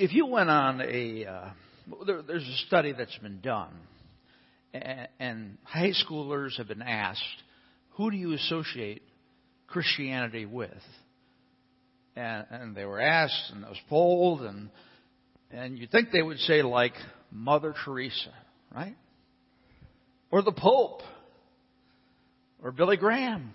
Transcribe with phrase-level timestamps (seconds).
[0.00, 1.50] if you went on a, uh,
[2.06, 3.74] there, there's a study that's been done,
[4.72, 7.22] and, and high schoolers have been asked,
[7.90, 9.02] who do you associate
[9.66, 10.70] Christianity with?
[12.16, 14.70] And, and they were asked, and it was polled, and
[15.50, 16.94] and you'd think they would say like
[17.30, 18.32] Mother Teresa,
[18.74, 18.96] right?
[20.30, 21.02] Or the Pope,
[22.62, 23.52] or Billy Graham.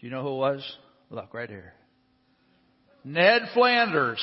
[0.00, 0.76] Do you know who it was?
[1.10, 1.74] Look right here.
[3.04, 4.20] Ned Flanders.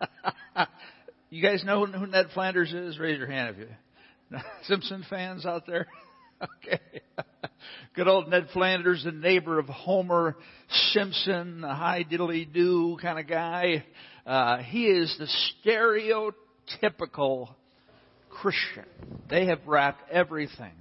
[1.30, 2.98] you guys know who Ned Flanders is?
[2.98, 4.38] Raise your hand if you.
[4.64, 5.86] Simpson fans out there?
[6.42, 6.80] okay.
[7.94, 10.36] Good old Ned Flanders, the neighbor of Homer
[10.92, 13.84] Simpson, a high diddly do kind of guy.
[14.26, 15.28] Uh, he is the
[15.64, 17.54] stereotypical
[18.28, 18.84] Christian.
[19.30, 20.72] They have wrapped everything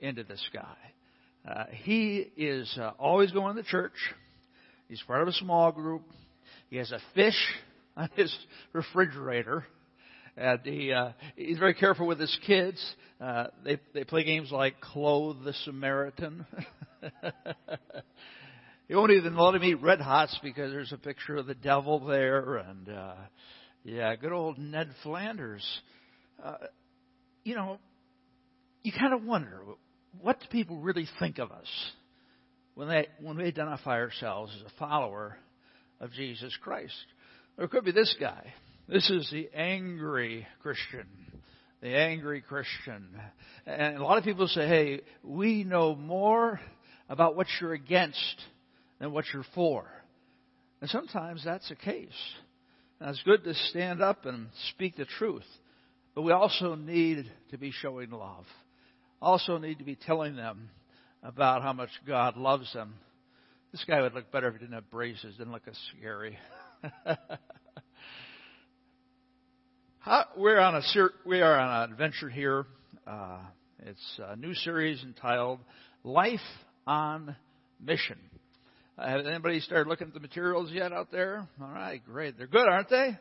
[0.00, 0.76] into this guy.
[1.48, 3.92] Uh, he is uh, always going to church.
[4.88, 6.02] He's part of a small group.
[6.70, 7.38] He has a fish
[7.96, 8.34] on his
[8.72, 9.64] refrigerator.
[10.36, 12.82] And he, uh, he's very careful with his kids.
[13.20, 16.46] Uh, they, they play games like Clothe the Samaritan.
[18.88, 22.00] he won't even let him eat Red Hots because there's a picture of the devil
[22.00, 22.56] there.
[22.56, 23.14] And, uh,
[23.84, 25.64] yeah, good old Ned Flanders.
[26.42, 26.56] Uh,
[27.44, 27.78] you know,
[28.82, 29.60] you kind of wonder,
[30.20, 31.68] what do people really think of us
[32.74, 35.36] when they, when we identify ourselves as a follower
[36.00, 36.94] of Jesus Christ?
[37.58, 38.52] Or it could be this guy.
[38.88, 41.06] This is the angry Christian.
[41.80, 43.08] The angry Christian.
[43.66, 46.60] And a lot of people say, hey, we know more
[47.08, 48.36] about what you're against
[48.98, 49.86] than what you're for.
[50.80, 52.08] And sometimes that's the case.
[53.00, 55.46] Now, it's good to stand up and speak the truth,
[56.14, 58.44] but we also need to be showing love.
[59.20, 60.70] Also need to be telling them
[61.22, 62.94] about how much God loves them.
[63.72, 66.38] This guy would look better if he didn't have braces, didn't look as scary.
[69.98, 72.66] How, we're on a ser- we are on an adventure here.
[73.06, 73.38] Uh,
[73.84, 75.60] it's a new series entitled
[76.02, 76.40] "Life
[76.86, 77.36] on
[77.80, 78.18] Mission."
[78.98, 81.46] Uh, has anybody started looking at the materials yet out there?
[81.60, 82.36] All right, great.
[82.36, 83.16] They're good, aren't they?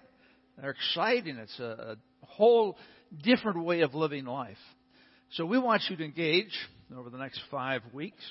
[0.60, 1.38] They're exciting.
[1.38, 2.78] It's a, a whole
[3.24, 4.58] different way of living life.
[5.34, 6.58] So we want you to engage
[6.96, 8.24] over the next five weeks.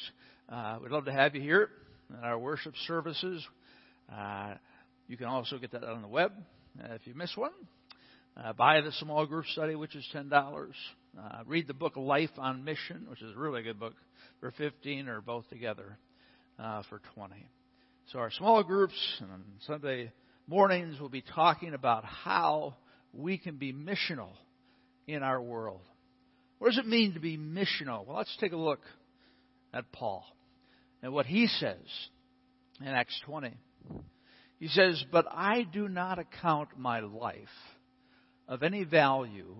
[0.48, 1.70] Uh, we'd love to have you here
[2.18, 3.46] at our worship services.
[4.12, 4.54] Uh,
[5.10, 6.30] you can also get that on the web
[6.80, 7.50] uh, if you miss one.
[8.36, 10.76] Uh, buy the small group study, which is ten dollars.
[11.18, 13.94] Uh, read the book Life on Mission, which is a really good book,
[14.38, 15.98] for fifteen, or both together
[16.60, 17.44] uh, for twenty.
[18.12, 20.12] So our small groups on Sunday
[20.46, 22.76] mornings will be talking about how
[23.12, 24.30] we can be missional
[25.08, 25.80] in our world.
[26.60, 28.06] What does it mean to be missional?
[28.06, 28.80] Well, let's take a look
[29.74, 30.24] at Paul
[31.02, 31.80] and what he says
[32.80, 33.56] in Acts 20.
[34.60, 37.48] He says, But I do not account my life
[38.46, 39.56] of any value,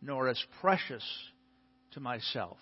[0.00, 1.04] nor as precious
[1.92, 2.56] to myself,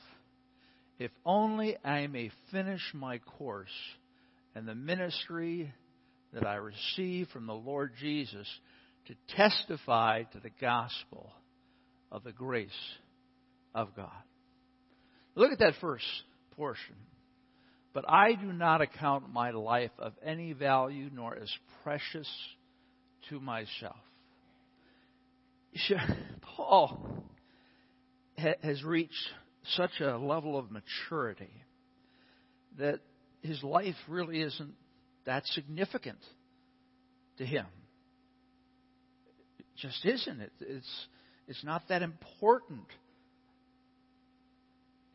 [0.99, 3.73] if only I may finish my course
[4.55, 5.73] and the ministry
[6.33, 8.49] that I receive from the Lord Jesus
[9.06, 11.31] to testify to the gospel
[12.11, 12.71] of the grace
[13.75, 14.11] of God.
[15.37, 16.05] Look at that first
[16.56, 16.97] portion.
[17.92, 22.28] But I do not account my life of any value nor as precious
[23.28, 23.97] to myself.
[26.42, 27.25] Paul
[28.36, 29.28] has reached
[29.75, 31.52] such a level of maturity
[32.78, 33.00] that
[33.42, 34.75] his life really isn't
[35.25, 36.19] that significant
[37.38, 37.66] to him.
[39.58, 40.41] It just isn't.
[40.41, 41.06] It, it's,
[41.47, 42.86] it's not that important.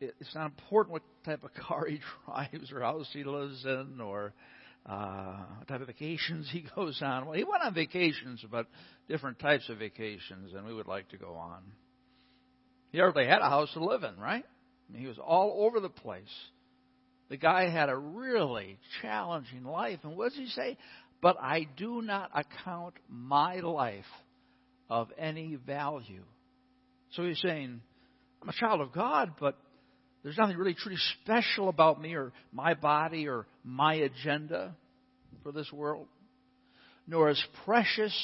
[0.00, 4.32] It's not important what type of car he drives or house he lives in or
[4.86, 7.26] uh, what type of vacations he goes on.
[7.26, 8.66] Well, he went on vacations, but
[9.08, 11.62] different types of vacations than we would like to go on.
[12.90, 14.44] He hardly had a house to live in, right?
[14.44, 16.24] I mean, he was all over the place.
[17.28, 19.98] The guy had a really challenging life.
[20.02, 20.78] And what does he say?
[21.20, 24.06] But I do not account my life
[24.88, 26.22] of any value.
[27.12, 27.80] So he's saying,
[28.40, 29.58] I'm a child of God, but
[30.22, 34.74] there's nothing really truly special about me or my body or my agenda
[35.42, 36.08] for this world,
[37.06, 38.14] nor as precious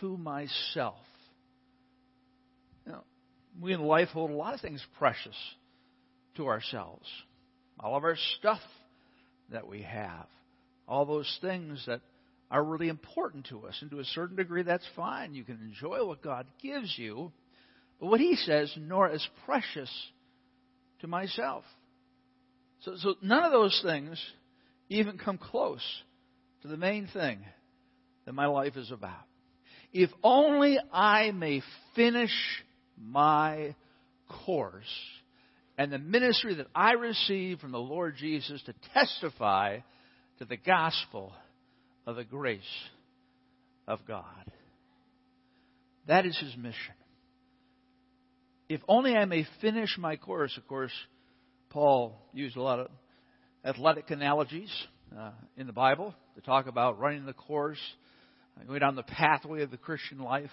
[0.00, 0.96] to myself.
[2.86, 3.04] Know,
[3.60, 5.36] we in life hold a lot of things precious
[6.36, 7.06] to ourselves.
[7.78, 8.60] All of our stuff
[9.50, 10.26] that we have,
[10.88, 12.00] all those things that
[12.50, 13.76] are really important to us.
[13.82, 15.34] And to a certain degree, that's fine.
[15.34, 17.30] You can enjoy what God gives you.
[18.00, 19.90] But what he says, nor as precious
[21.00, 21.64] to myself.
[22.80, 24.22] So, so none of those things
[24.88, 25.82] even come close
[26.62, 27.40] to the main thing
[28.24, 29.24] that my life is about.
[29.92, 31.62] if only I may
[31.94, 32.32] finish
[33.00, 33.74] my
[34.44, 34.84] course
[35.76, 39.78] and the ministry that I received from the Lord Jesus to testify
[40.38, 41.32] to the gospel
[42.06, 42.60] of the grace
[43.86, 44.24] of God.
[46.06, 46.94] That is his mission.
[48.68, 50.92] If only I may finish my course, of course,
[51.70, 52.88] Paul used a lot of
[53.64, 54.70] athletic analogies
[55.16, 57.80] uh, in the Bible to talk about running the course,
[58.66, 60.50] going down the pathway of the Christian life.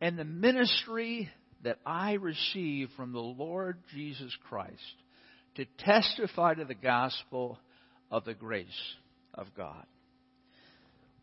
[0.00, 1.30] And the ministry
[1.64, 4.74] that I receive from the Lord Jesus Christ
[5.54, 7.58] to testify to the gospel
[8.10, 8.66] of the grace
[9.34, 9.86] of God.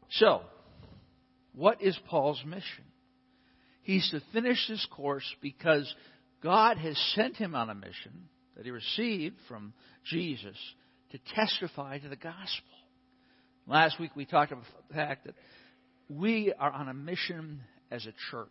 [0.10, 0.42] So,
[1.54, 2.84] what is Paul's mission?
[3.84, 5.94] He's to finish this course because
[6.46, 10.56] God has sent him on a mission that he received from Jesus
[11.10, 12.70] to testify to the gospel.
[13.66, 15.34] Last week we talked about the fact that
[16.08, 18.48] we are on a mission as a church.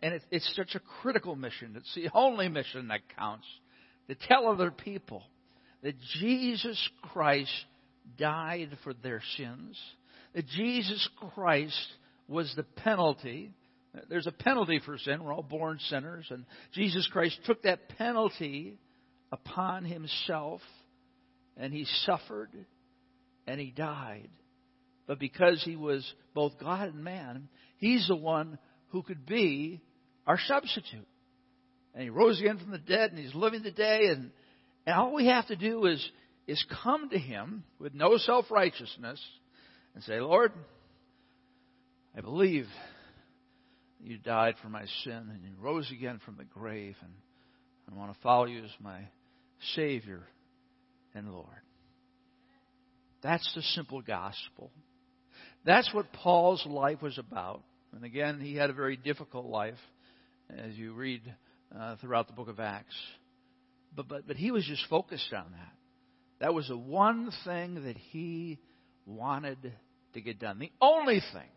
[0.00, 1.74] And it's such a critical mission.
[1.76, 3.46] It's the only mission that counts
[4.06, 5.24] to tell other people
[5.82, 7.50] that Jesus Christ
[8.16, 9.76] died for their sins,
[10.36, 11.88] that Jesus Christ
[12.28, 13.50] was the penalty.
[14.08, 15.22] There's a penalty for sin.
[15.22, 16.26] We're all born sinners.
[16.30, 18.78] And Jesus Christ took that penalty
[19.32, 20.60] upon himself,
[21.56, 22.50] and he suffered,
[23.46, 24.30] and he died.
[25.06, 27.48] But because he was both God and man,
[27.78, 28.58] he's the one
[28.88, 29.80] who could be
[30.26, 31.08] our substitute.
[31.94, 34.30] And he rose again from the dead and he's living today and,
[34.86, 36.06] and all we have to do is,
[36.46, 39.20] is come to him with no self righteousness
[39.94, 40.52] and say, Lord,
[42.16, 42.66] I believe
[44.00, 47.12] you died for my sin and you rose again from the grave and
[47.90, 49.00] I want to follow you as my
[49.74, 50.22] Savior
[51.14, 51.46] and Lord.
[53.22, 54.70] That's the simple gospel.
[55.64, 57.62] That's what Paul's life was about.
[57.94, 59.78] And again, he had a very difficult life,
[60.50, 61.22] as you read
[61.76, 62.94] uh, throughout the book of Acts.
[63.96, 65.72] But, but, but he was just focused on that.
[66.40, 68.58] That was the one thing that he
[69.06, 69.72] wanted
[70.14, 70.58] to get done.
[70.58, 71.48] The only thing.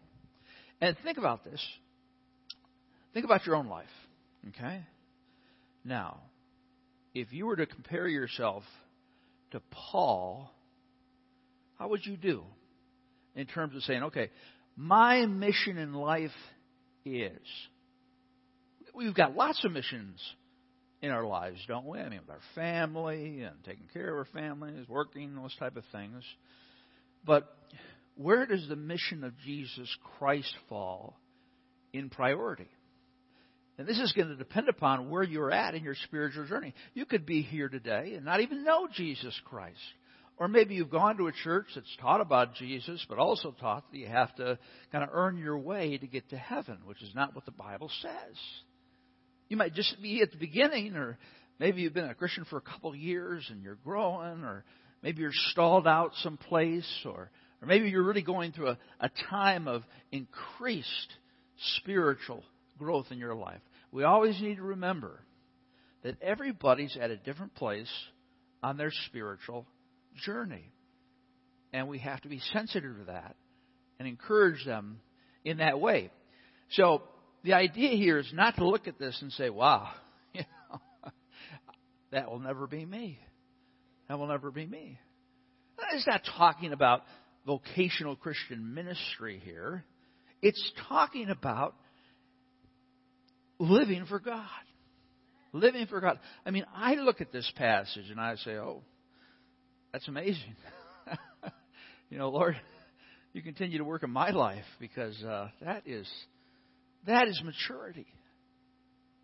[0.79, 1.61] And think about this.
[3.13, 3.85] Think about your own life.
[4.49, 4.81] Okay?
[5.83, 6.19] Now,
[7.13, 8.63] if you were to compare yourself
[9.51, 10.51] to Paul,
[11.77, 12.43] how would you do?
[13.35, 14.29] In terms of saying, okay,
[14.75, 16.31] my mission in life
[17.05, 17.39] is.
[18.93, 20.19] We've got lots of missions
[21.01, 21.99] in our lives, don't we?
[21.99, 25.83] I mean, with our family and taking care of our families, working, those type of
[25.91, 26.23] things.
[27.25, 27.55] But
[28.15, 31.17] where does the mission of Jesus Christ fall
[31.93, 32.67] in priority?
[33.81, 36.75] And this is going to depend upon where you're at in your spiritual journey.
[36.93, 39.79] You could be here today and not even know Jesus Christ.
[40.37, 43.97] Or maybe you've gone to a church that's taught about Jesus, but also taught that
[43.97, 44.59] you have to
[44.91, 47.89] kind of earn your way to get to heaven, which is not what the Bible
[48.03, 48.37] says.
[49.49, 51.17] You might just be at the beginning, or
[51.57, 54.63] maybe you've been a Christian for a couple of years and you're growing, or
[55.01, 57.31] maybe you're stalled out someplace, or,
[57.63, 59.81] or maybe you're really going through a, a time of
[60.11, 61.13] increased
[61.77, 62.43] spiritual
[62.77, 63.61] growth in your life.
[63.91, 65.19] We always need to remember
[66.03, 67.91] that everybody's at a different place
[68.63, 69.67] on their spiritual
[70.25, 70.71] journey.
[71.73, 73.35] And we have to be sensitive to that
[73.99, 74.99] and encourage them
[75.45, 76.09] in that way.
[76.71, 77.03] So
[77.43, 79.89] the idea here is not to look at this and say, wow,
[80.33, 81.11] you know,
[82.11, 83.19] that will never be me.
[84.07, 84.99] That will never be me.
[85.93, 87.03] It's not talking about
[87.45, 89.83] vocational Christian ministry here.
[90.41, 91.75] It's talking about
[93.61, 94.47] living for God.
[95.53, 96.19] Living for God.
[96.45, 98.81] I mean, I look at this passage and I say, oh,
[99.93, 100.55] that's amazing.
[102.09, 102.59] you know, Lord,
[103.33, 106.09] you continue to work in my life because uh, that is
[107.05, 108.07] that is maturity.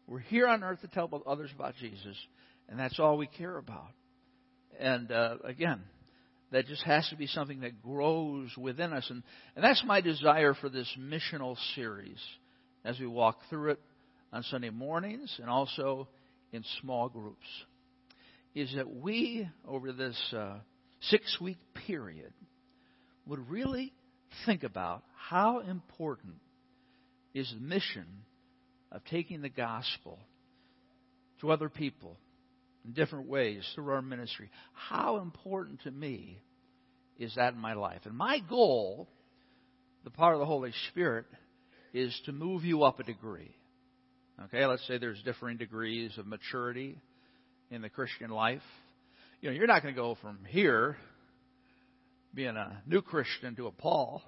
[0.06, 2.15] We're here on earth to tell others about Jesus,
[2.70, 3.91] and that's all we care about.
[4.79, 5.82] And uh, again,
[6.51, 9.24] that just has to be something that grows within us, and,
[9.56, 12.20] and that's my desire for this missional series
[12.86, 13.79] as we walk through it
[14.31, 16.07] on Sunday mornings and also
[16.51, 17.48] in small groups
[18.55, 20.57] is that we, over this uh,
[21.01, 22.34] six week period,
[23.25, 23.93] would really
[24.46, 26.36] think about how important
[27.34, 28.05] is the mission
[28.91, 30.19] of taking the gospel
[31.41, 32.17] to other people
[32.86, 34.50] in different ways through our ministry.
[34.74, 36.39] How important to me
[37.19, 38.01] is that in my life?
[38.05, 39.07] And my goal,
[40.03, 41.25] the power of the Holy Spirit,
[41.93, 43.55] is to move you up a degree.
[44.46, 47.01] Okay, let's say there's differing degrees of maturity
[47.72, 48.62] in the Christian life.
[49.41, 50.96] You know, you're not going to go from here
[52.36, 54.22] being a new Christian to a Paul.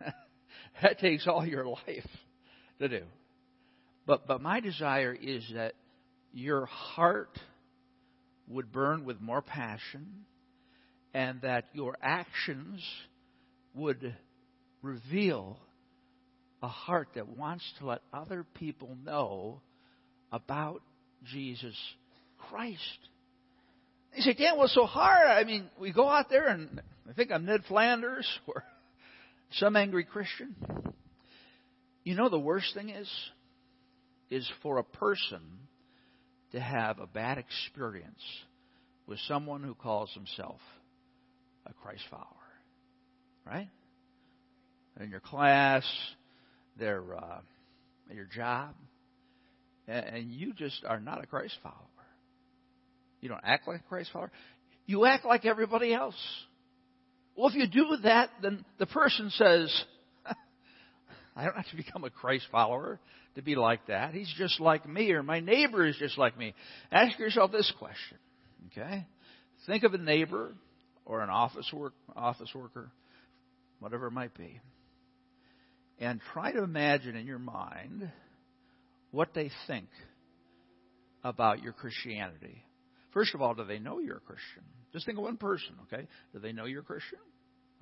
[0.82, 2.06] that takes all your life
[2.80, 3.02] to do.
[4.06, 5.72] But but my desire is that
[6.32, 7.38] your heart
[8.48, 10.26] would burn with more passion
[11.14, 12.84] and that your actions
[13.74, 14.14] would
[14.82, 15.58] reveal
[16.62, 19.60] a heart that wants to let other people know
[20.32, 20.82] about
[21.32, 21.76] Jesus
[22.50, 22.98] Christ.
[24.14, 25.28] You say, Dan, what's so hard?
[25.28, 28.64] I mean, we go out there and I think I'm Ned Flanders or
[29.52, 30.54] some angry Christian.
[32.04, 33.10] You know, the worst thing is,
[34.30, 35.40] is for a person
[36.52, 38.22] to have a bad experience
[39.06, 40.60] with someone who calls himself
[41.66, 42.24] a Christ follower.
[43.44, 43.68] Right?
[45.00, 45.84] In your class,
[46.78, 47.40] their uh,
[48.12, 48.74] your job,
[49.88, 51.76] and you just are not a Christ follower.
[53.20, 54.30] You don't act like a Christ follower.
[54.86, 56.14] You act like everybody else.
[57.36, 59.84] Well, if you do that, then the person says,
[61.36, 62.98] I don't have to become a Christ follower
[63.34, 64.14] to be like that.
[64.14, 66.54] He's just like me, or my neighbor is just like me.
[66.90, 68.18] Ask yourself this question,
[68.68, 69.06] okay?
[69.66, 70.54] Think of a neighbor
[71.04, 72.90] or an office work office worker,
[73.80, 74.60] whatever it might be,
[75.98, 78.10] and try to imagine in your mind
[79.10, 79.88] what they think
[81.24, 82.62] about your Christianity.
[83.12, 84.62] First of all, do they know you're a Christian?
[84.92, 86.06] Just think of one person, okay?
[86.32, 87.18] Do they know you're a Christian?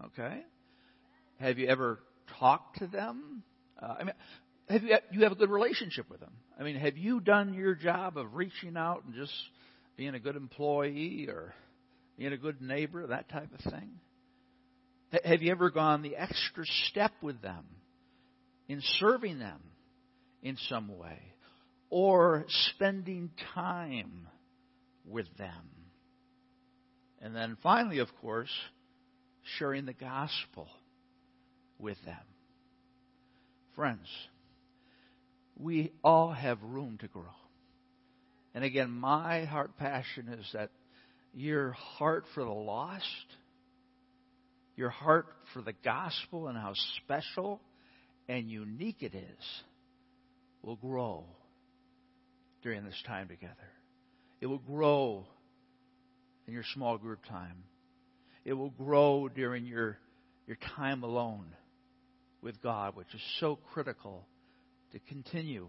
[0.07, 0.43] Okay.
[1.41, 1.99] Have you ever
[2.39, 3.43] talked to them?
[3.81, 4.15] Uh, I mean,
[4.69, 6.33] have you you have a good relationship with them?
[6.59, 9.33] I mean, have you done your job of reaching out and just
[9.97, 11.55] being a good employee or
[12.17, 13.91] being a good neighbor, that type of thing?
[15.25, 17.65] Have you ever gone the extra step with them
[18.69, 19.61] in serving them
[20.43, 21.19] in some way
[21.91, 24.29] or spending time
[25.07, 25.71] with them?
[27.21, 28.51] And then finally, of course,
[29.59, 30.69] sharing the gospel
[31.79, 32.17] with them.
[33.75, 34.07] Friends,
[35.57, 37.25] we all have room to grow.
[38.55, 40.71] And again, my heart passion is that
[41.33, 43.05] your heart for the lost,
[44.77, 47.61] your heart for the gospel and how special
[48.29, 49.63] and unique it is,
[50.63, 51.25] will grow
[52.63, 53.55] during this time together.
[54.41, 55.27] It will grow
[56.47, 57.65] in your small group time.
[58.45, 59.99] It will grow during your,
[60.47, 61.47] your time alone
[62.43, 64.27] with God, which is so critical
[64.93, 65.69] to continue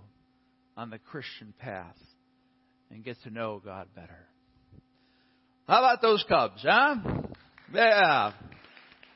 [0.77, 1.97] on the Christian path
[2.91, 4.27] and get to know God better.
[5.67, 6.95] How about those Cubs, huh?
[7.74, 8.33] Yeah.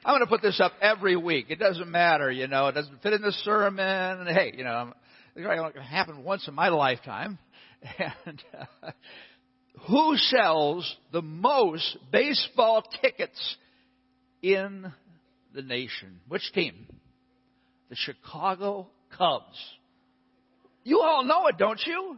[0.09, 1.51] I'm going to put this up every week.
[1.51, 2.65] It doesn't matter, you know.
[2.65, 4.25] It doesn't fit in the sermon.
[4.25, 4.91] Hey, you know,
[5.35, 7.37] it's going to happen once in my lifetime.
[8.25, 8.91] And uh,
[9.87, 13.55] who sells the most baseball tickets
[14.41, 14.91] in
[15.53, 16.21] the nation?
[16.27, 16.87] Which team?
[17.89, 19.63] The Chicago Cubs.
[20.83, 22.17] You all know it, don't you?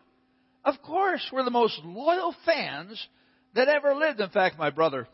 [0.63, 3.05] Of course, we're the most loyal fans
[3.53, 4.21] that ever lived.
[4.21, 5.09] In fact, my brother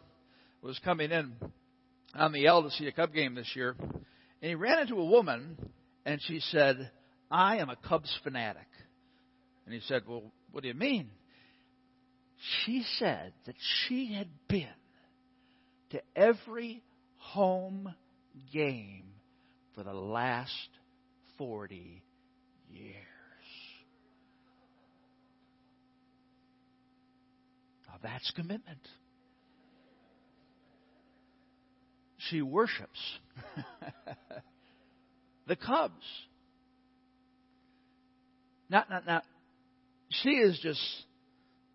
[0.61, 1.33] was coming in
[2.17, 5.05] on the L to see a Cub game this year, and he ran into a
[5.05, 5.57] woman,
[6.05, 6.91] and she said,
[7.29, 8.67] I am a Cubs fanatic.
[9.65, 11.09] And he said, Well, what do you mean?
[12.65, 13.55] She said that
[13.87, 14.67] she had been
[15.89, 16.83] to every
[17.17, 17.93] home
[18.53, 19.05] game
[19.75, 20.69] for the last
[21.37, 22.03] 40
[22.69, 22.93] years.
[27.87, 28.79] Now that's commitment.
[32.29, 32.99] She worships
[35.47, 35.93] the Cubs.
[38.69, 39.23] Not, not, not.
[40.09, 40.81] She is just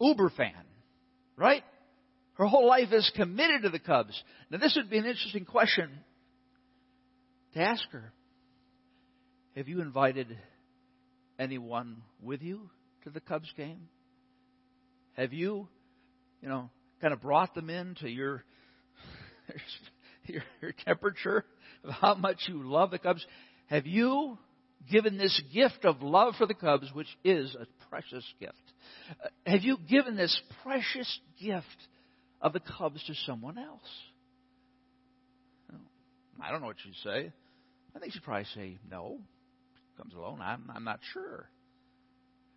[0.01, 0.65] uber fan,
[1.37, 1.63] right?
[2.35, 4.21] Her whole life is committed to the Cubs.
[4.51, 5.91] Now, this would be an interesting question
[7.55, 8.13] to ask her.
[9.57, 10.39] Have you invited
[11.39, 12.71] anyone with you
[13.05, 13.89] to the Cubs game?
[15.15, 15.69] Have you,
[16.41, 18.45] you know, kind of brought them into your
[20.27, 21.45] your, your temperature
[21.85, 23.25] of how much you love the Cubs?
[23.67, 24.39] Have you
[24.91, 28.55] given this gift of love for the Cubs, which is a precious gift?
[29.11, 31.67] Uh, have you given this precious gift
[32.41, 33.81] of the Cubs to someone else?
[36.41, 37.33] I don't know what she'd say.
[37.95, 39.19] I think she'd probably say no.
[39.97, 40.41] Comes alone.
[40.41, 41.49] I'm, I'm not sure.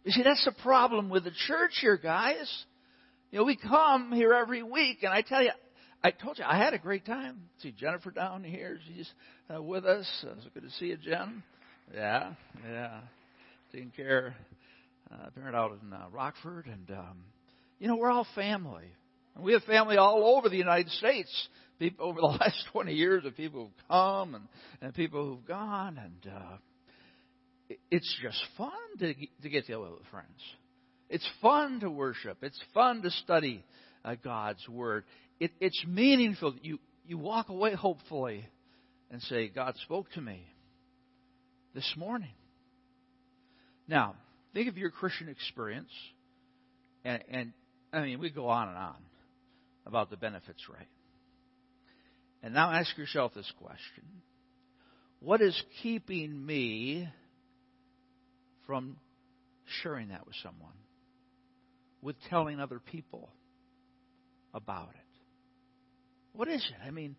[0.04, 2.52] You see, that's the problem with the church here, guys.
[3.32, 5.52] You know, we come here every week, and I tell you,
[6.06, 7.50] I told you I had a great time.
[7.64, 9.10] See Jennifer down here; she's
[9.52, 10.08] uh, with us.
[10.24, 11.42] Uh, it's good to see you, Jen.
[11.92, 12.34] Yeah,
[12.64, 13.00] yeah,
[13.72, 14.36] taking care.
[15.12, 17.24] Uh, parent out in uh, Rockford, and um,
[17.80, 18.86] you know we're all family.
[19.34, 21.48] And we have family all over the United States.
[21.80, 24.48] people over the last 20 years of people who've come and,
[24.82, 26.58] and people who've gone, and uh,
[27.68, 28.70] it, it's just fun
[29.00, 30.40] to, to get together with friends.
[31.10, 32.38] It's fun to worship.
[32.44, 33.64] It's fun to study
[34.06, 35.04] uh, God's Word.
[35.40, 36.56] It, it's meaningful.
[36.62, 38.46] You, you walk away hopefully
[39.12, 40.46] and say, God spoke to me
[41.74, 42.34] this morning.
[43.88, 44.16] Now,
[44.54, 45.92] think of your Christian experience,
[47.04, 47.54] and, and
[47.92, 48.96] I mean, we go on and on
[49.86, 50.88] about the benefits, right?
[52.42, 54.04] And now ask yourself this question
[55.20, 57.10] What is keeping me
[58.66, 58.98] from
[59.82, 60.72] sharing that with someone?
[62.02, 63.30] With telling other people
[64.56, 65.02] about it?
[66.34, 66.88] What is it?
[66.88, 67.16] I mean,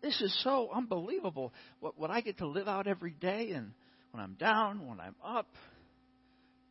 [0.00, 1.52] this is so unbelievable.
[1.80, 3.72] What, what I get to live out every day, and
[4.12, 5.48] when I'm down, when I'm up,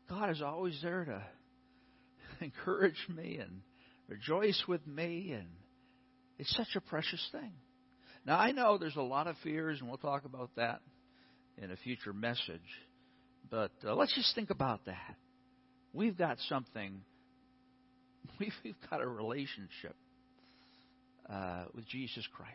[0.09, 1.23] God is always there to
[2.45, 3.61] encourage me and
[4.07, 5.47] rejoice with me, and
[6.39, 7.51] it's such a precious thing.
[8.25, 10.81] Now, I know there's a lot of fears, and we'll talk about that
[11.57, 12.61] in a future message,
[13.49, 15.15] but uh, let's just think about that.
[15.93, 17.01] We've got something,
[18.39, 19.95] we've, we've got a relationship
[21.29, 22.51] uh, with Jesus Christ.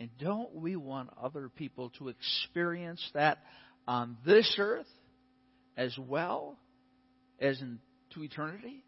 [0.00, 3.38] And don't we want other people to experience that
[3.86, 4.86] on this earth
[5.76, 6.56] as well
[7.40, 8.84] as into eternity?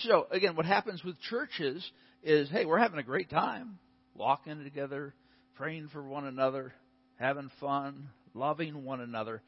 [0.00, 1.88] So, again, what happens with churches
[2.22, 3.78] is hey, we're having a great time,
[4.14, 5.14] walking together,
[5.54, 6.72] praying for one another,
[7.16, 9.42] having fun, loving one another.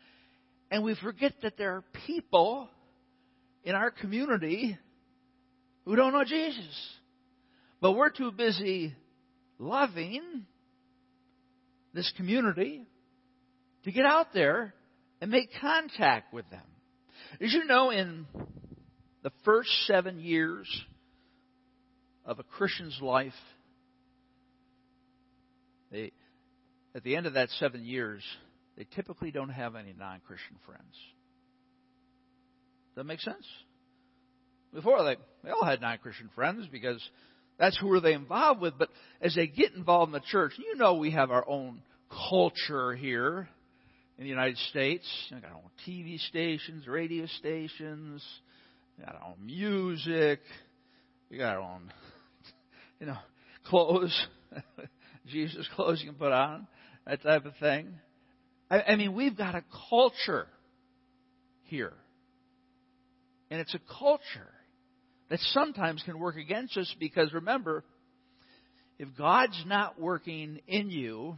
[0.71, 2.69] And we forget that there are people
[3.65, 4.79] in our community
[5.87, 6.91] who don't know Jesus.
[7.81, 8.95] But we're too busy
[9.59, 10.45] loving
[11.95, 12.87] this community
[13.85, 14.75] to get out there
[15.21, 16.63] and make contact with them.
[17.41, 18.27] As you know, in
[19.23, 20.67] the first seven years
[22.25, 23.33] of a Christian's life,
[25.91, 26.13] they,
[26.95, 28.23] at the end of that seven years,
[28.77, 30.93] they typically don't have any non Christian friends.
[32.89, 33.47] Does that make sense?
[34.77, 37.03] Before, they, they all had non Christian friends because
[37.59, 38.75] that's who were they involved with.
[38.79, 38.91] But
[39.23, 41.81] as they get involved in the church, you know we have our own
[42.29, 43.49] culture here
[44.19, 45.07] in the United States.
[45.33, 48.23] We got our own TV stations, radio stations,
[48.99, 50.41] we got our own music,
[51.31, 51.91] we got our own,
[53.01, 53.17] you know,
[53.65, 54.27] clothes,
[55.27, 56.67] Jesus clothes you can put on,
[57.07, 57.95] that type of thing.
[58.71, 60.49] I, I mean, we've got a culture
[61.65, 61.95] here.
[63.51, 64.51] And it's a culture
[65.29, 67.85] that sometimes can work against us because remember,
[68.99, 71.37] if God's not working in you,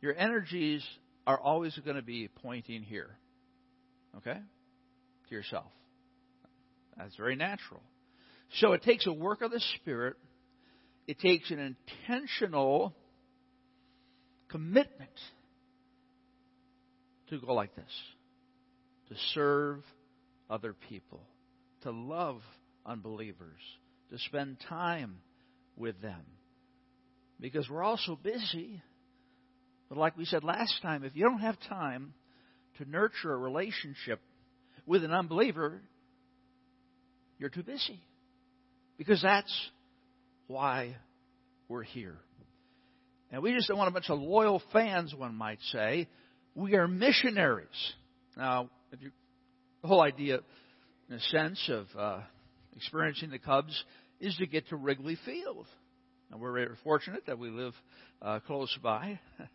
[0.00, 0.84] your energies
[1.26, 3.10] are always going to be pointing here.
[4.18, 4.38] Okay?
[5.28, 5.70] To yourself.
[6.96, 7.80] That's very natural.
[8.54, 10.16] So it takes a work of the Spirit,
[11.06, 12.94] it takes an intentional
[14.48, 15.10] commitment
[17.30, 17.84] to go like this
[19.08, 19.82] to serve
[20.48, 21.20] other people,
[21.82, 22.40] to love
[22.90, 23.60] unbelievers,
[24.10, 25.18] to spend time
[25.76, 26.20] with them.
[27.40, 28.82] Because we're all so busy.
[29.88, 32.12] But like we said last time, if you don't have time
[32.78, 34.20] to nurture a relationship
[34.86, 35.80] with an unbeliever,
[37.38, 38.00] you're too busy.
[38.98, 39.70] Because that's
[40.48, 40.96] why
[41.68, 42.18] we're here.
[43.32, 46.08] And we just don't want a bunch of loyal fans, one might say.
[46.54, 47.68] We are missionaries.
[48.36, 49.12] Now, you,
[49.82, 50.40] the whole idea,
[51.08, 52.20] in a sense, of uh,
[52.76, 53.84] experiencing the Cubs
[54.20, 55.66] is to get to Wrigley Field.
[56.30, 57.74] And we're very fortunate that we live
[58.22, 59.18] uh, close by.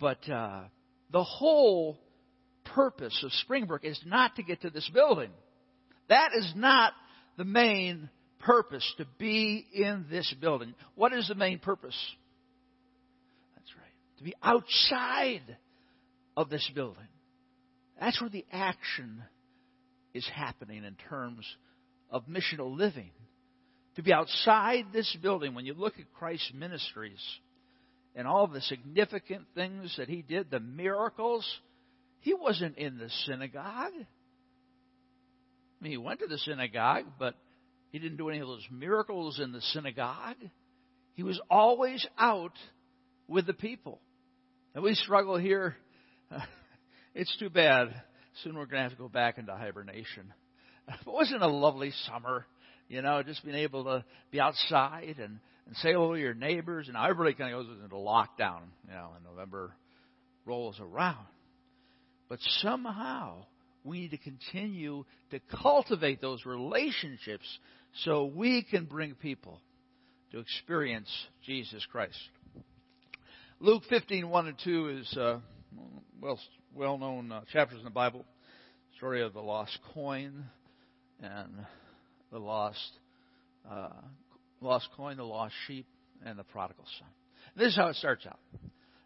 [0.00, 0.62] but uh,
[1.10, 1.98] the whole
[2.64, 5.30] purpose of Springbrook is not to get to this building.
[6.08, 6.92] That is not
[7.36, 8.08] the main
[8.40, 10.74] purpose to be in this building.
[10.94, 11.96] What is the main purpose?
[13.56, 14.18] That's right.
[14.18, 15.56] To be outside
[16.36, 17.06] of this building.
[18.00, 19.22] That's where the action
[20.14, 21.44] is happening in terms
[22.10, 23.10] of missional living.
[23.96, 27.20] To be outside this building, when you look at Christ's ministries
[28.14, 31.46] and all the significant things that he did, the miracles,
[32.20, 33.92] he wasn't in the synagogue.
[33.94, 37.34] I mean, he went to the synagogue, but
[37.90, 40.36] he didn't do any of those miracles in the synagogue.
[41.14, 42.52] He was always out
[43.26, 44.00] with the people.
[44.74, 45.76] And we struggle here.
[47.14, 47.88] it's too bad.
[48.42, 50.32] Soon we're going to have to go back into hibernation.
[50.90, 52.46] It wasn't a lovely summer,
[52.88, 56.88] you know, just being able to be outside and, and say hello to your neighbors.
[56.88, 59.72] And everybody kind of goes into lockdown, you know, and November
[60.44, 61.26] rolls around.
[62.28, 63.44] But somehow
[63.84, 67.46] we need to continue to cultivate those relationships
[68.04, 69.60] so we can bring people
[70.32, 71.08] to experience
[71.44, 72.18] Jesus Christ.
[73.58, 75.38] Luke 15, 1 and 2 is uh,
[76.20, 76.38] well
[76.74, 78.24] well known uh, chapters in the Bible.
[78.96, 80.44] Story of the lost coin
[81.22, 81.66] and
[82.30, 82.92] the lost
[83.70, 83.88] uh,
[84.60, 85.86] lost coin, the lost sheep,
[86.24, 87.08] and the prodigal son.
[87.56, 88.38] This is how it starts out.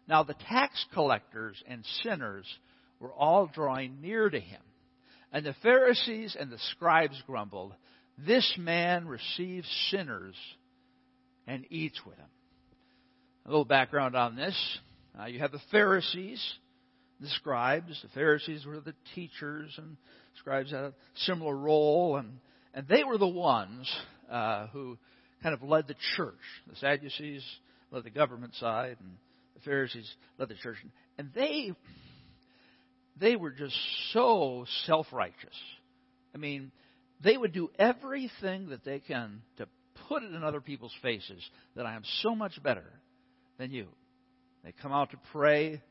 [0.07, 2.45] Now the tax collectors and sinners
[2.99, 4.61] were all drawing near to him.
[5.31, 7.73] And the Pharisees and the scribes grumbled,
[8.17, 10.35] This man receives sinners
[11.47, 12.29] and eats with them.
[13.45, 14.79] A little background on this.
[15.19, 16.41] Uh, you have the Pharisees,
[17.19, 17.99] the scribes.
[18.01, 19.97] The Pharisees were the teachers, and
[20.39, 22.39] scribes had a similar role, and,
[22.73, 23.91] and they were the ones
[24.31, 24.97] uh, who
[25.43, 26.33] kind of led the church.
[26.67, 27.43] The Sadducees
[27.91, 29.17] led the government side, and
[29.55, 30.77] the Pharisees led the church.
[31.17, 31.71] And they
[33.19, 33.75] they were just
[34.11, 35.55] so self righteous.
[36.33, 36.71] I mean,
[37.23, 39.67] they would do everything that they can to
[40.09, 41.41] put it in other people's faces
[41.75, 42.85] that I am so much better
[43.57, 43.87] than you.
[44.63, 45.81] They come out to pray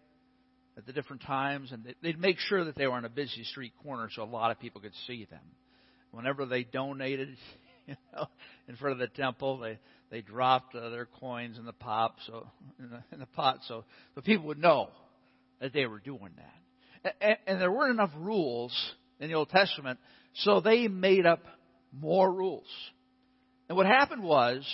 [0.76, 3.72] at the different times, and they'd make sure that they were on a busy street
[3.82, 5.40] corner so a lot of people could see them.
[6.10, 7.37] Whenever they donated,
[7.87, 8.26] you know,
[8.68, 9.78] in front of the temple, they
[10.10, 12.46] they dropped uh, their coins in the pot, so
[12.78, 13.84] in the, in the pot, so
[14.14, 14.90] the people would know
[15.60, 16.54] that they were doing that
[17.20, 18.72] and, and there weren't enough rules
[19.20, 19.98] in the Old Testament,
[20.34, 21.44] so they made up
[21.92, 22.66] more rules.
[23.68, 24.66] And what happened was,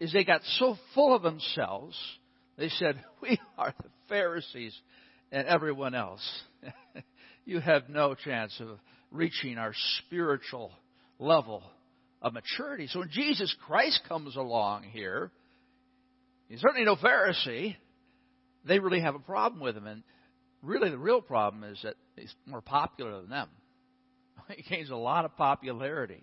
[0.00, 1.96] is they got so full of themselves,
[2.56, 4.78] they said, "We are the Pharisees,
[5.36, 6.22] and everyone else.
[7.44, 8.78] you have no chance of
[9.10, 10.72] reaching our spiritual
[11.18, 11.62] level
[12.22, 15.30] of maturity." So when Jesus Christ comes along here,
[16.48, 17.76] he's certainly no Pharisee.
[18.64, 20.02] They really have a problem with him, and
[20.62, 23.48] really the real problem is that he's more popular than them.
[24.56, 26.22] He gains a lot of popularity.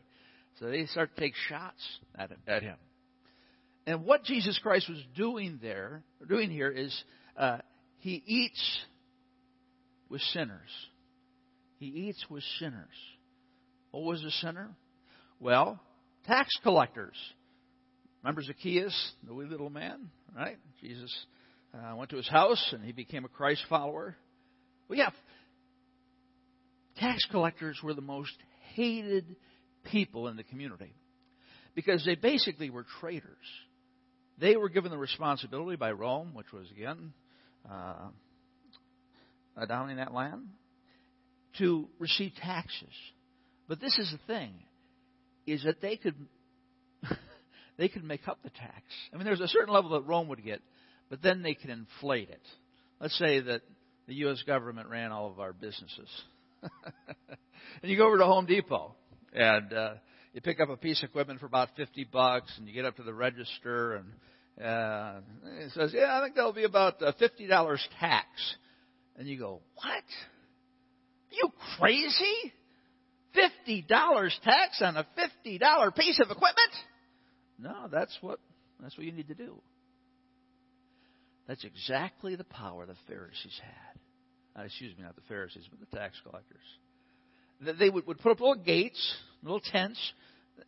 [0.60, 1.82] So they start to take shots
[2.16, 2.78] at, at him.
[3.86, 7.04] And what Jesus Christ was doing there, doing here, is
[7.36, 7.58] uh,
[7.98, 8.80] he eats
[10.14, 10.70] with sinners.
[11.80, 12.94] He eats with sinners.
[13.90, 14.70] What was a sinner?
[15.40, 15.82] Well,
[16.28, 17.16] tax collectors.
[18.22, 20.58] Remember Zacchaeus, the wee little man, right?
[20.80, 21.12] Jesus
[21.74, 24.16] uh, went to his house and he became a Christ follower.
[24.88, 25.10] Well, yeah,
[27.00, 28.36] tax collectors were the most
[28.76, 29.36] hated
[29.84, 30.94] people in the community
[31.74, 33.26] because they basically were traitors.
[34.38, 37.14] They were given the responsibility by Rome, which was again
[37.68, 38.10] uh,
[39.68, 40.48] down in that land,
[41.60, 42.94] to receive taxes.
[43.68, 44.54] But this is the thing:
[45.46, 46.16] is that they could
[47.78, 48.84] they could make up the tax.
[49.14, 50.62] I mean, there's a certain level that Rome would get,
[51.10, 52.42] but then they could inflate it.
[53.00, 53.62] Let's say that
[54.08, 54.44] the U.S.
[54.46, 56.10] government ran all of our businesses.
[56.62, 58.96] and you go over to Home Depot
[59.34, 59.94] and uh,
[60.34, 62.96] you pick up a piece of equipment for about 50 bucks and you get up
[62.98, 64.06] to the register and
[64.66, 65.20] uh,
[65.62, 68.28] it says, yeah, I think that'll be about uh, $50 tax.
[69.18, 69.88] And you go, what?
[69.88, 70.04] Are
[71.32, 72.54] you crazy?
[73.68, 73.88] $50
[74.44, 75.08] tax on a
[75.46, 76.72] $50 piece of equipment?
[77.60, 78.40] No, that's what,
[78.80, 79.62] that's what you need to do.
[81.48, 84.62] That's exactly the power the Pharisees had.
[84.62, 87.80] Uh, excuse me, not the Pharisees, but the tax collectors.
[87.80, 90.00] They would, would put up little gates, little tents,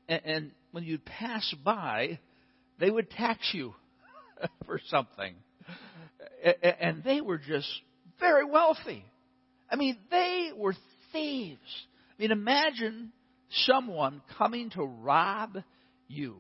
[0.08, 2.20] and, and when you'd pass by,
[2.80, 3.74] they would tax you
[4.66, 5.36] for something.
[6.82, 7.70] And they were just
[8.20, 9.04] very wealthy.
[9.70, 10.76] I mean, they were
[11.12, 11.60] thieves.
[12.18, 13.12] I mean, imagine
[13.50, 15.58] someone coming to rob
[16.08, 16.38] you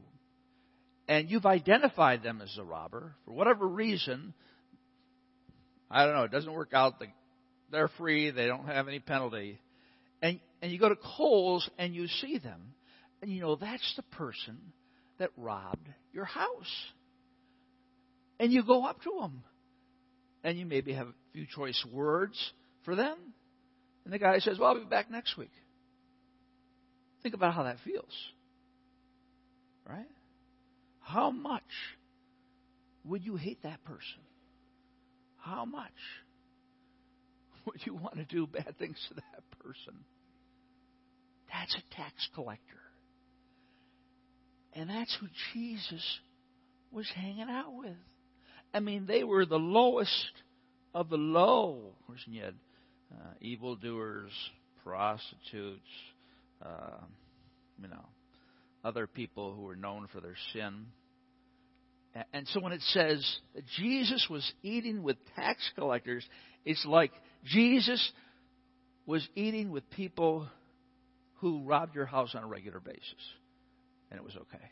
[1.08, 4.34] and you've identified them as a robber for whatever reason.
[5.90, 6.24] I don't know.
[6.24, 6.96] It doesn't work out.
[7.72, 8.32] They're free.
[8.32, 9.60] They don't have any penalty.
[10.22, 12.74] And and you go to Kohl's and you see them,
[13.22, 14.58] and you know that's the person
[15.20, 16.86] that robbed your house.
[18.40, 19.44] And you go up to them,
[20.46, 22.38] and you maybe have a few choice words
[22.84, 23.18] for them.
[24.06, 25.52] And the guy says, "Well, I'll be back next week."
[27.24, 28.14] Think about how that feels,
[29.90, 30.08] right?
[31.00, 31.64] How much
[33.04, 34.22] would you hate that person?
[35.38, 35.92] How much
[37.66, 40.06] would you want to do bad things to that person?
[41.52, 42.62] That's a tax collector.
[44.74, 46.20] And that's who Jesus
[46.92, 47.98] was hanging out with.
[48.76, 50.32] I mean, they were the lowest
[50.94, 51.94] of the low.
[51.98, 52.56] Of course you had
[53.10, 54.32] uh, evildoers,
[54.84, 55.80] prostitutes,
[56.62, 57.00] uh,
[57.82, 58.06] you know,
[58.84, 60.88] other people who were known for their sin.
[62.34, 66.26] And so when it says that Jesus was eating with tax collectors,
[66.66, 67.12] it's like
[67.46, 68.12] Jesus
[69.06, 70.50] was eating with people
[71.36, 73.04] who robbed your house on a regular basis.
[74.12, 74.64] And it was okay.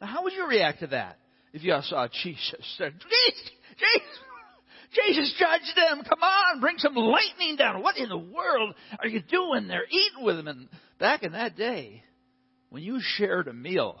[0.00, 1.18] Now, how would you react to that
[1.54, 2.76] if you saw Jesus?
[2.78, 3.00] Jesus,
[4.92, 6.02] Jesus, judge them.
[6.06, 7.82] Come on, bring some lightning down.
[7.82, 10.48] What in the world are you doing there, eating with them?
[10.48, 12.02] And back in that day,
[12.68, 13.98] when you shared a meal,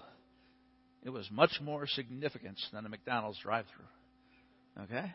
[1.04, 4.84] it was much more significance than a McDonald's drive-through.
[4.84, 5.12] Okay?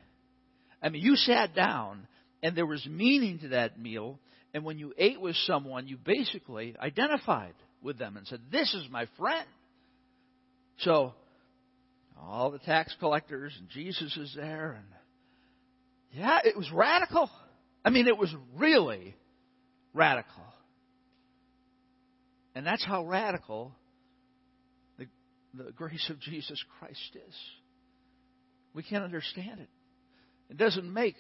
[0.81, 2.07] I mean, you sat down
[2.41, 4.17] and there was meaning to that meal,
[4.53, 8.89] and when you ate with someone, you basically identified with them and said, "This is
[8.89, 9.47] my friend."
[10.79, 11.13] So,
[12.21, 14.85] all the tax collectors and Jesus is there and
[16.11, 17.29] yeah, it was radical.
[17.85, 19.15] I mean, it was really
[19.93, 20.43] radical.
[22.55, 23.73] And that's how radical
[24.97, 25.05] the,
[25.53, 27.35] the grace of Jesus Christ is.
[28.73, 29.69] We can't understand it.
[30.49, 31.15] It doesn't make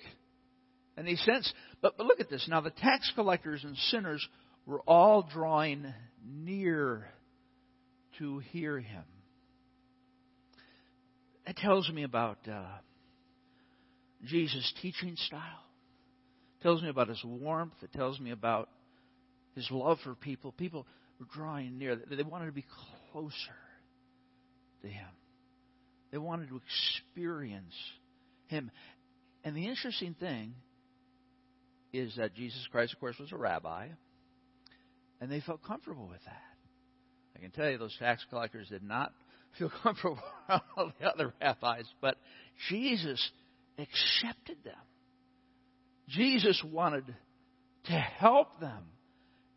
[0.97, 1.51] any sense.
[1.81, 2.47] But, but look at this.
[2.49, 4.27] Now, the tax collectors and sinners
[4.65, 5.93] were all drawing
[6.25, 7.07] near
[8.17, 9.03] to hear him.
[11.49, 12.61] That tells me about uh,
[14.23, 15.63] Jesus' teaching style.
[16.59, 17.73] It tells me about his warmth.
[17.81, 18.69] It tells me about
[19.55, 20.51] his love for people.
[20.51, 20.85] People
[21.19, 21.95] were drawing near.
[21.95, 22.65] They wanted to be
[23.11, 23.33] closer
[24.83, 25.07] to him.
[26.11, 26.61] They wanted to
[27.07, 27.73] experience
[28.45, 28.69] him.
[29.43, 30.53] And the interesting thing
[31.91, 33.87] is that Jesus Christ, of course, was a rabbi,
[35.19, 36.43] and they felt comfortable with that.
[37.35, 39.13] I can tell you those tax collectors did not
[39.57, 42.17] feel comfortable around all the other rabbis, but
[42.69, 43.29] Jesus
[43.77, 44.75] accepted them.
[46.07, 47.05] Jesus wanted
[47.85, 48.83] to help them.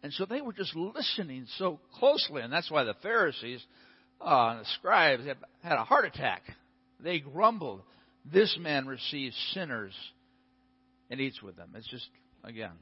[0.02, 3.64] And so they were just listening so closely, and that's why the Pharisees
[4.20, 5.24] uh, and the scribes
[5.62, 6.42] had a heart attack.
[7.00, 7.82] They grumbled,
[8.30, 9.94] This man receives sinners
[11.10, 11.70] and eats with them.
[11.76, 12.08] It's just,
[12.42, 12.72] again,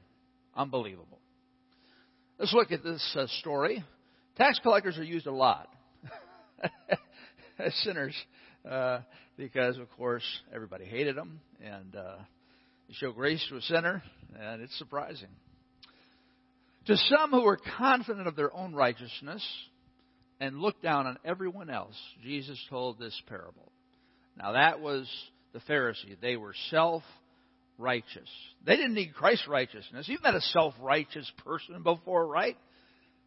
[0.55, 1.19] unbelievable.
[2.39, 3.83] Let's look at this uh, story.
[4.35, 5.69] Tax collectors are used a lot
[7.59, 8.15] as sinners
[8.69, 8.99] uh,
[9.37, 12.15] because, of course, everybody hated them, and uh,
[12.87, 14.03] you show grace to a sinner,
[14.39, 15.29] and it's surprising.
[16.87, 19.45] To some who were confident of their own righteousness
[20.39, 23.71] and looked down on everyone else, Jesus told this parable.
[24.37, 25.07] Now, that was
[25.53, 26.19] the Pharisee.
[26.19, 27.03] They were self
[27.77, 28.29] righteous.
[28.65, 30.07] They didn't need Christ's righteousness.
[30.07, 32.57] You've met a self righteous person before, right?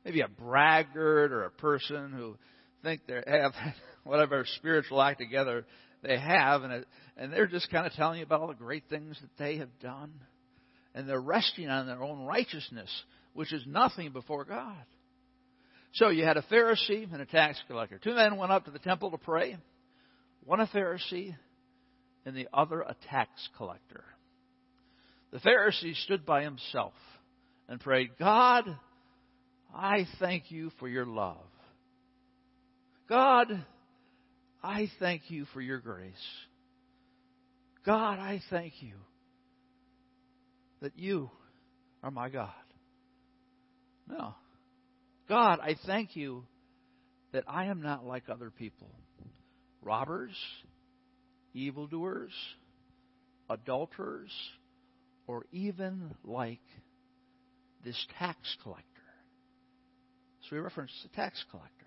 [0.04, 2.36] Maybe a braggart or a person who
[2.84, 3.52] think they have
[4.04, 5.66] whatever spiritual act together
[6.02, 8.84] they have, and it, and they're just kind of telling you about all the great
[8.88, 10.12] things that they have done,
[10.94, 12.90] and they're resting on their own righteousness,
[13.32, 14.84] which is nothing before God.
[15.94, 17.98] So you had a Pharisee and a tax collector.
[17.98, 19.56] Two men went up to the temple to pray.
[20.44, 21.34] One a Pharisee,
[22.26, 24.04] and the other a tax collector.
[25.32, 26.94] The Pharisee stood by himself
[27.68, 28.64] and prayed, God,
[29.74, 31.38] I thank you for your love.
[33.08, 33.64] God,
[34.62, 36.14] I thank you for your grace.
[37.84, 38.94] God, I thank you
[40.80, 41.30] that you
[42.02, 42.50] are my God.
[44.08, 44.34] No.
[45.28, 46.44] God, I thank you
[47.32, 48.88] that I am not like other people
[49.82, 50.34] robbers,
[51.52, 52.32] evildoers,
[53.50, 54.32] adulterers,
[55.26, 56.60] or even like
[57.84, 58.84] this tax collector.
[60.42, 61.83] So we reference the tax collector.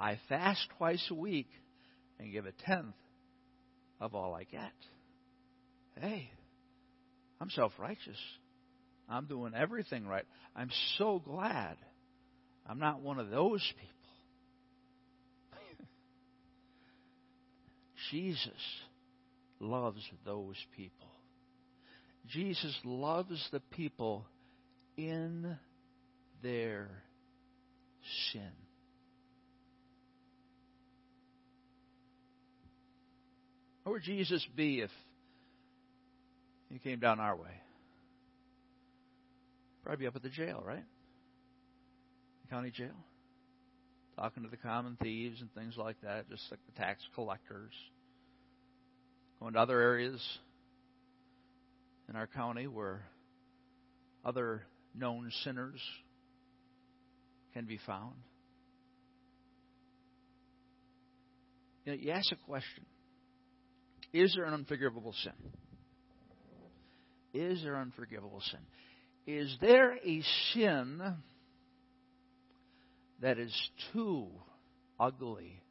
[0.00, 1.48] I fast twice a week
[2.18, 2.94] and give a tenth
[4.00, 4.72] of all I get.
[6.00, 6.30] Hey,
[7.38, 8.16] I'm self righteous.
[9.08, 10.24] I'm doing everything right.
[10.56, 11.76] I'm so glad
[12.66, 13.88] I'm not one of those people.
[18.10, 18.50] Jesus
[19.58, 21.08] loves those people.
[22.28, 24.24] Jesus loves the people
[24.96, 25.56] in
[26.42, 26.88] their
[28.32, 28.52] sin.
[33.90, 34.90] Where would Jesus be if
[36.72, 37.60] he came down our way?
[39.84, 40.84] Probably up at the jail, right?
[42.44, 42.94] The county jail.
[44.14, 47.72] Talking to the common thieves and things like that, just like the tax collectors.
[49.40, 50.24] Going to other areas
[52.08, 53.02] in our county where
[54.24, 54.62] other
[54.94, 55.80] known sinners
[57.54, 58.14] can be found.
[61.84, 62.84] You, know, you ask a question
[64.12, 65.32] is there an unforgivable sin?
[67.32, 68.60] Is there unforgivable sin?
[69.26, 71.00] Is there a sin
[73.20, 73.54] that is
[73.92, 74.26] too
[74.98, 75.62] ugly,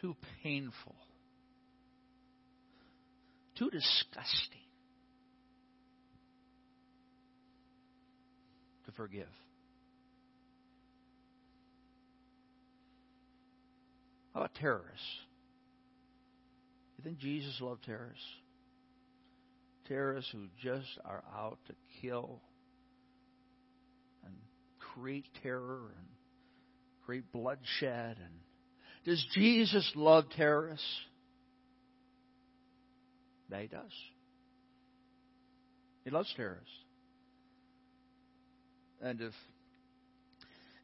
[0.00, 0.94] too painful,
[3.58, 4.64] too disgusting
[8.86, 9.28] to forgive?
[14.32, 15.27] How about terrorists?
[16.98, 18.24] You think Jesus loved terrorists?
[19.86, 22.42] Terrorists who just are out to kill
[24.26, 24.34] and
[24.94, 26.06] create terror and
[27.06, 28.34] create bloodshed and
[29.04, 30.84] does Jesus love terrorists?
[33.50, 33.92] Yeah, he does.
[36.04, 36.68] He loves terrorists.
[39.00, 39.32] And if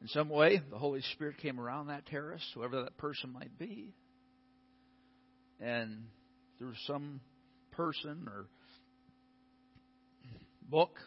[0.01, 3.95] in some way the Holy Spirit came around that terrorist, whoever that person might be,
[5.61, 6.05] and
[6.59, 7.21] through some
[7.73, 8.47] person or
[10.69, 10.99] book,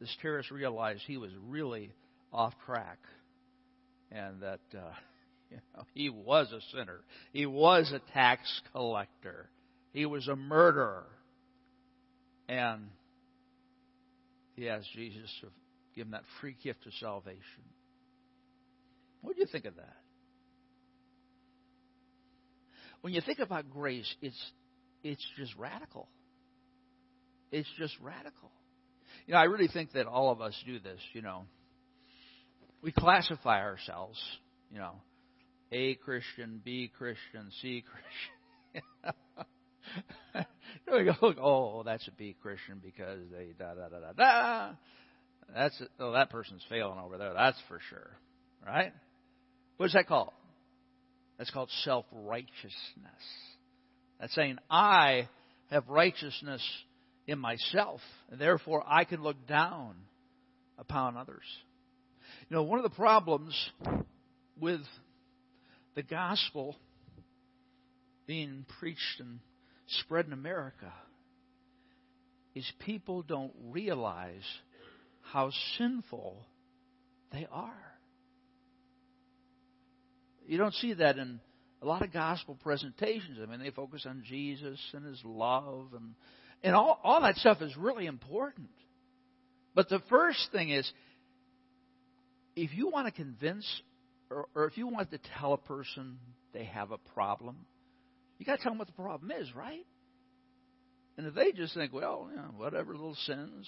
[0.00, 1.92] this terrorist realized he was really
[2.32, 2.98] off track
[4.10, 4.92] and that uh,
[5.50, 7.00] you know, he was a sinner.
[7.32, 8.42] He was a tax
[8.72, 9.48] collector.
[9.92, 11.06] He was a murderer.
[12.48, 12.88] And
[14.54, 15.48] he asked Jesus to
[15.94, 17.42] give him that free gift of salvation.
[19.22, 19.96] What do you think of that?
[23.00, 24.40] When you think about grace, it's
[25.02, 26.08] it's just radical.
[27.52, 28.50] It's just radical.
[29.26, 31.44] You know, I really think that all of us do this, you know.
[32.82, 34.20] We classify ourselves,
[34.70, 35.00] you know,
[35.72, 39.16] A Christian, B Christian, C Christian.
[40.92, 44.72] we go, oh, that's a B Christian because they da da da da da.
[45.54, 47.32] That's oh, that person's failing over there.
[47.32, 48.16] That's for sure,
[48.64, 48.92] right?
[49.76, 50.32] What is that called?
[51.38, 52.74] That's called self righteousness.
[54.20, 55.28] That's saying I
[55.70, 56.62] have righteousness
[57.26, 59.96] in myself, and therefore I can look down
[60.78, 61.44] upon others.
[62.48, 63.54] You know, one of the problems
[64.58, 64.80] with
[65.94, 66.76] the gospel
[68.26, 69.40] being preached and
[70.00, 70.92] spread in America
[72.54, 74.44] is people don't realize
[75.32, 76.46] how sinful
[77.32, 77.95] they are.
[80.46, 81.40] You don't see that in
[81.82, 83.38] a lot of gospel presentations.
[83.42, 86.14] I mean, they focus on Jesus and his love and
[86.62, 88.70] and all, all that stuff is really important.
[89.74, 90.90] But the first thing is
[92.56, 93.66] if you want to convince
[94.30, 96.18] or, or if you want to tell a person
[96.52, 97.56] they have a problem,
[98.38, 99.86] you got to tell them what the problem is, right?
[101.18, 103.66] And if they just think, well, you know, whatever little sins,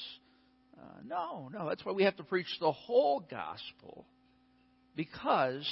[0.79, 1.69] uh, no, no.
[1.69, 4.07] That's why we have to preach the whole gospel
[4.97, 5.67] because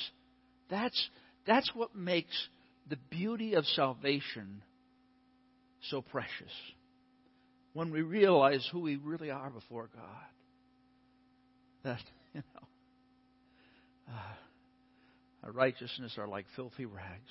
[0.71, 1.09] that's
[1.47, 2.49] that's what makes
[2.89, 4.63] the beauty of salvation
[5.91, 6.53] so precious.
[7.73, 10.27] When we realize who we really are before God,
[11.85, 12.01] that
[12.35, 14.35] you know, uh,
[15.45, 17.31] our righteousness are like filthy rags,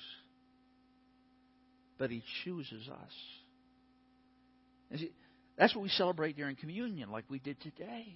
[1.98, 3.12] but He chooses us.
[4.98, 5.10] See,
[5.58, 8.06] that's what we celebrate during communion, like we did today.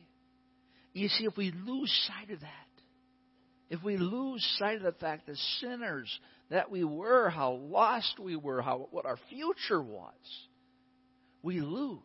[0.93, 2.67] You see, if we lose sight of that,
[3.71, 6.11] if we lose sight of the fact that sinners
[6.51, 10.13] that we were, how lost we were, how what our future was,
[11.43, 12.01] we lose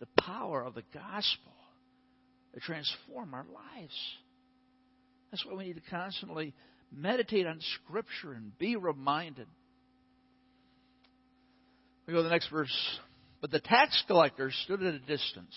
[0.00, 1.52] the power of the gospel
[2.54, 3.94] to transform our lives.
[5.30, 6.54] That's why we need to constantly
[6.90, 9.46] meditate on Scripture and be reminded.
[12.06, 12.98] We go to the next verse.
[13.42, 15.54] But the tax collector stood at a distance.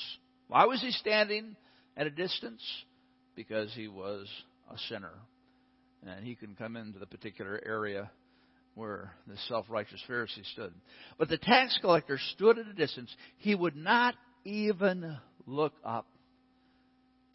[0.47, 1.55] Why was he standing
[1.95, 2.61] at a distance?
[3.35, 4.27] Because he was
[4.73, 5.13] a sinner.
[6.05, 8.09] And he can come into the particular area
[8.75, 10.73] where the self righteous Pharisee stood.
[11.17, 13.13] But the tax collector stood at a distance.
[13.37, 16.07] He would not even look up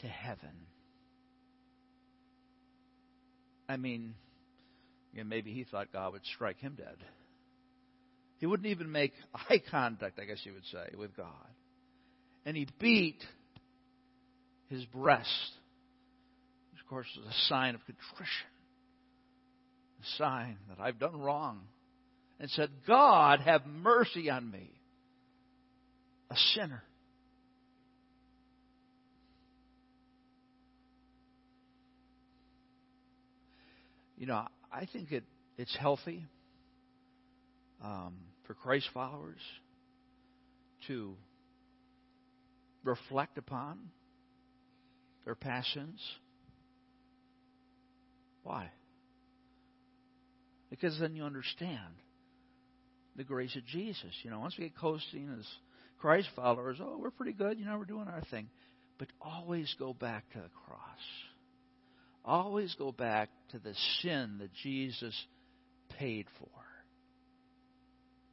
[0.01, 0.51] to heaven.
[3.69, 4.15] I mean,
[5.13, 6.97] you know, maybe he thought God would strike him dead.
[8.39, 11.29] He wouldn't even make eye contact, I guess you would say, with God.
[12.45, 13.23] And he beat
[14.69, 15.53] his breast,
[16.85, 18.47] of course was a sign of contrition,
[20.03, 21.63] a sign that I've done wrong,
[22.39, 24.71] and said, God, have mercy on me,
[26.31, 26.83] a sinner.
[34.19, 35.25] You know, I think it,
[35.57, 36.27] it's healthy
[37.83, 38.15] um,
[38.47, 39.41] for Christ followers
[40.87, 41.15] to
[42.85, 43.79] reflect upon
[45.25, 46.01] their past sins.
[48.45, 48.71] Why?
[50.71, 51.95] Because then you understand
[53.17, 54.13] the grace of Jesus.
[54.23, 55.47] You know, once we get coasting as
[55.99, 58.49] Christ followers, oh, we're pretty good, you know, we're doing our thing.
[58.99, 60.81] But always go back to the cross.
[62.25, 65.15] Always go back to the sin that Jesus
[65.99, 66.49] paid for.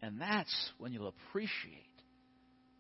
[0.02, 1.76] And that's when you'll appreciate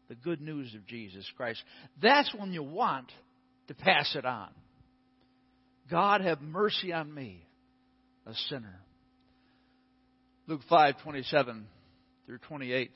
[0.10, 1.62] the good news of Jesus Christ.
[2.02, 3.12] That's when you want
[3.68, 4.50] to pass it on.
[5.92, 7.44] God have mercy on me,
[8.26, 8.80] a sinner.
[10.48, 11.68] Luke 5 27
[12.26, 12.92] through 28,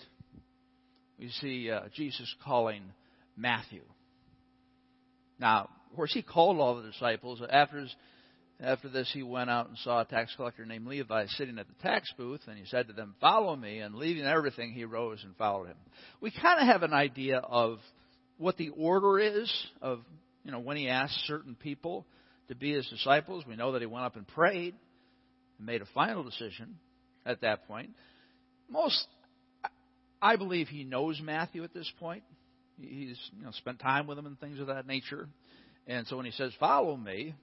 [1.19, 2.83] we see uh, Jesus calling
[3.35, 3.81] Matthew.
[5.37, 7.41] Now, of course, he called all the disciples.
[7.49, 7.95] After, his,
[8.61, 11.83] after this, he went out and saw a tax collector named Levi sitting at the
[11.83, 13.79] tax booth, and he said to them, Follow me.
[13.79, 15.77] And leaving everything, he rose and followed him.
[16.21, 17.79] We kind of have an idea of
[18.37, 19.99] what the order is of,
[20.45, 22.05] you know, when he asked certain people
[22.47, 23.43] to be his disciples.
[23.47, 24.75] We know that he went up and prayed
[25.57, 26.75] and made a final decision
[27.25, 27.91] at that point.
[28.69, 29.07] Most,
[30.21, 32.23] I believe he knows Matthew at this point.
[32.79, 35.29] He's you know, spent time with him and things of that nature.
[35.87, 37.35] And so when he says, Follow me,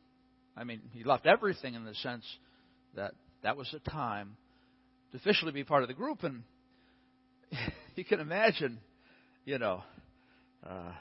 [0.56, 2.24] I mean, he left everything in the sense
[2.94, 4.36] that that was the time
[5.10, 6.22] to officially be part of the group.
[6.22, 6.42] And
[7.96, 8.78] you can imagine,
[9.44, 9.82] you know,
[10.66, 10.92] uh,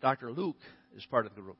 [0.00, 0.30] Dr.
[0.30, 0.56] Luke
[0.96, 1.56] is part of the group.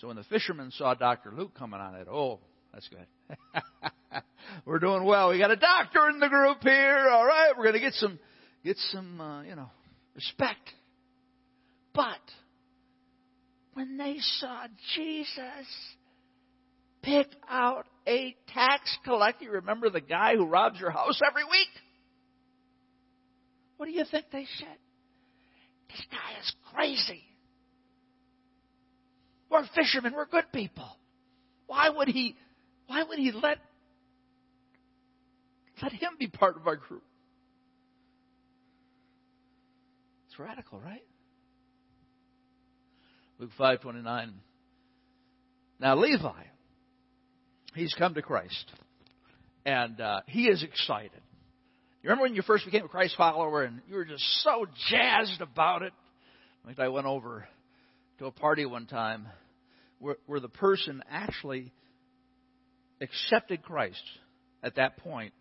[0.00, 1.32] So when the fishermen saw Dr.
[1.36, 2.40] Luke coming on it, oh,
[2.72, 3.06] that's good.
[4.66, 5.30] We're doing well.
[5.30, 7.08] We got a doctor in the group here.
[7.10, 8.18] All right, we're going to get some,
[8.64, 9.70] get some, uh, you know,
[10.14, 10.70] respect.
[11.94, 12.20] But
[13.74, 15.66] when they saw Jesus
[17.02, 21.68] pick out a tax collector, you remember the guy who robs your house every week?
[23.76, 24.78] What do you think they said?
[25.88, 27.22] This guy is crazy.
[29.54, 30.88] We're fishermen, we're good people.
[31.68, 32.34] Why would he
[32.88, 33.58] why would he let
[35.80, 37.04] let him be part of our group?
[40.26, 41.04] It's radical, right?
[43.38, 44.32] Luke 5:29.
[45.78, 46.42] Now Levi,
[47.76, 48.72] he's come to Christ,
[49.64, 51.12] and uh, he is excited.
[52.02, 55.40] You remember when you first became a Christ follower and you were just so jazzed
[55.40, 55.92] about it?
[56.66, 57.46] Like I went over
[58.18, 59.28] to a party one time
[60.04, 61.72] where, where the person actually
[63.00, 64.02] accepted Christ
[64.62, 65.32] at that point,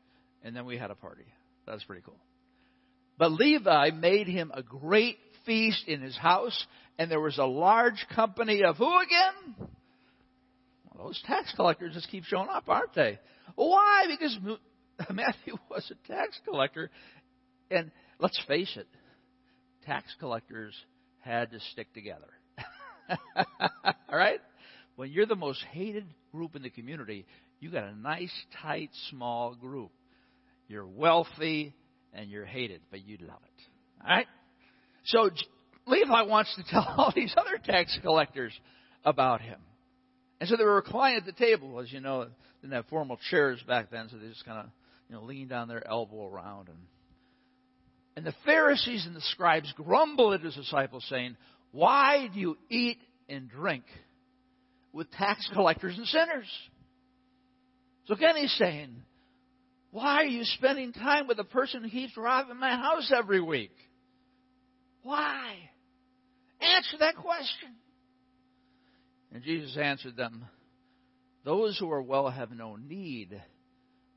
[0.41, 1.25] and then we had a party.
[1.67, 2.19] That's pretty cool.
[3.17, 6.65] But Levi made him a great feast in his house,
[6.97, 9.67] and there was a large company of who again?
[10.93, 13.19] Well, those tax collectors just keep showing up, aren't they?
[13.55, 14.05] Why?
[14.07, 14.37] Because
[15.11, 16.89] Matthew was a tax collector,
[17.69, 18.87] and let's face it,
[19.85, 20.73] tax collectors
[21.19, 22.29] had to stick together.
[23.85, 24.39] All right?
[24.95, 27.25] When you're the most hated group in the community,
[27.59, 29.91] you got a nice, tight, small group.
[30.67, 31.73] You're wealthy
[32.13, 34.03] and you're hated, but you love it.
[34.03, 34.27] All right?
[35.05, 35.29] So
[35.87, 38.53] Levi wants to tell all these other tax collectors
[39.03, 39.59] about him.
[40.39, 42.27] And so they were reclining at the table, as you know,
[42.61, 44.65] didn't have formal chairs back then, so they just kind of,
[45.09, 46.69] you know, leaned on their elbow around.
[46.69, 46.77] And,
[48.17, 51.37] and the Pharisees and the scribes grumbled at his disciples, saying,
[51.71, 52.97] Why do you eat
[53.29, 53.83] and drink
[54.93, 56.47] with tax collectors and sinners?
[58.05, 58.95] So again, he's saying,
[59.91, 63.75] Why are you spending time with a person who keeps robbing my house every week?
[65.01, 65.55] Why?
[66.61, 67.75] Answer that question.
[69.33, 70.45] And Jesus answered them,
[71.43, 73.41] Those who are well have no need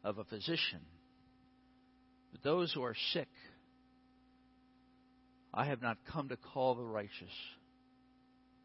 [0.04, 0.80] of a physician,
[2.32, 3.28] but those who are sick,
[5.52, 7.32] I have not come to call the righteous,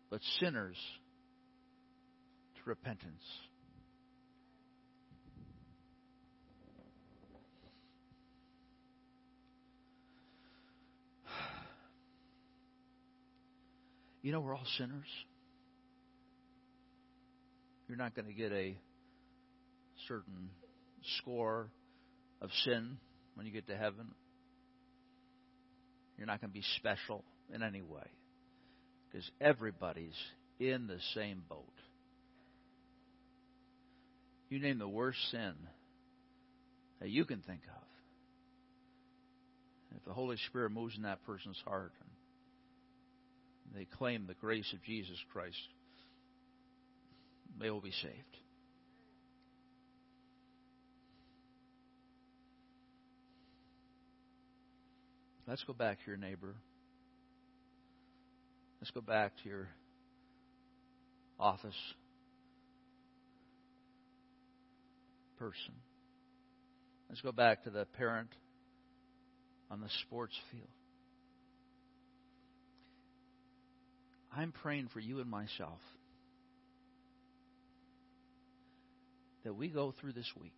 [0.09, 0.75] but sinners
[2.65, 3.23] repentance.
[14.23, 15.07] You know, we're all sinners.
[17.87, 18.77] You're not going to get a
[20.07, 20.49] certain
[21.17, 21.67] score
[22.39, 22.97] of sin
[23.35, 24.07] when you get to heaven.
[26.17, 28.05] You're not going to be special in any way
[29.11, 30.15] because everybody's
[30.59, 31.65] in the same boat.
[34.51, 35.53] You name the worst sin
[36.99, 37.83] that you can think of.
[39.95, 41.93] If the Holy Spirit moves in that person's heart
[43.65, 45.55] and they claim the grace of Jesus Christ,
[47.61, 48.13] they will be saved.
[55.47, 56.55] Let's go back to your neighbor.
[58.81, 59.69] Let's go back to your
[61.39, 61.73] office
[65.41, 65.73] person.
[67.09, 68.29] Let's go back to the parent
[69.71, 70.69] on the sports field.
[74.37, 75.79] I'm praying for you and myself
[79.43, 80.53] that we go through this week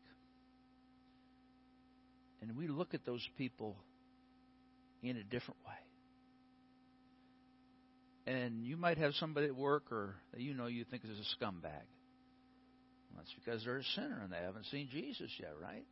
[2.41, 3.77] and we look at those people
[5.01, 8.33] in a different way.
[8.33, 11.45] And you might have somebody at work or that you know you think is a
[11.45, 11.85] scumbag.
[13.15, 15.85] That's because they're a sinner and they haven't seen Jesus yet, right?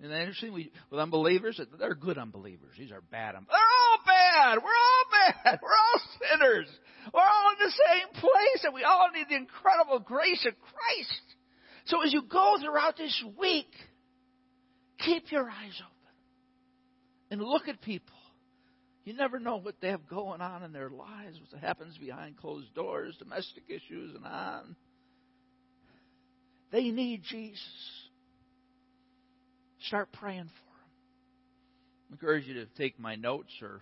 [0.00, 0.52] Isn't that interesting?
[0.52, 2.74] We, with unbelievers, they're good unbelievers.
[2.78, 3.34] These are bad.
[3.34, 4.58] Un- they're all bad.
[4.62, 5.04] We're all
[5.44, 5.58] bad.
[5.62, 6.68] We're all sinners.
[7.12, 11.22] We're all in the same place, and we all need the incredible grace of Christ.
[11.86, 13.72] So as you go throughout this week,
[14.98, 15.98] keep your eyes open
[17.30, 18.14] and look at people.
[19.04, 22.72] You never know what they have going on in their lives, what happens behind closed
[22.74, 24.76] doors, domestic issues, and on.
[26.70, 27.60] They need Jesus.
[29.86, 30.90] Start praying for them.
[32.10, 33.80] I encourage you to take my notes or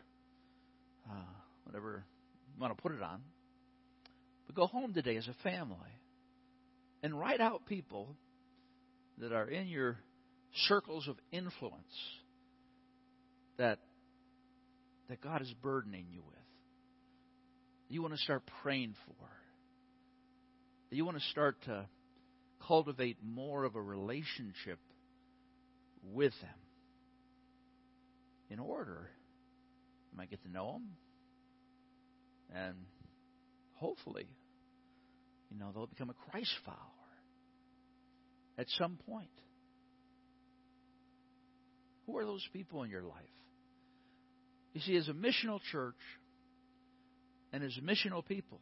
[1.08, 1.14] uh,
[1.64, 2.04] whatever
[2.54, 3.20] you want to put it on.
[4.46, 5.76] But go home today as a family
[7.02, 8.16] and write out people
[9.18, 9.98] that are in your
[10.68, 11.84] circles of influence
[13.58, 13.78] that
[15.08, 16.34] that God is burdening you with.
[17.88, 19.14] You want to start praying for.
[20.90, 21.86] You want to start to
[22.66, 24.78] cultivate more of a relationship
[26.02, 26.50] with them.
[28.50, 29.08] In order,
[30.12, 30.88] you might get to know them,
[32.54, 32.74] and
[33.74, 34.28] hopefully,
[35.50, 36.78] you know, they'll become a Christ follower
[38.58, 39.28] at some point.
[42.06, 43.14] Who are those people in your life?
[44.74, 45.96] You see, as a missional church
[47.52, 48.60] and as missional people,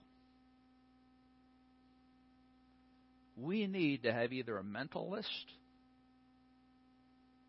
[3.36, 5.28] we need to have either a mental list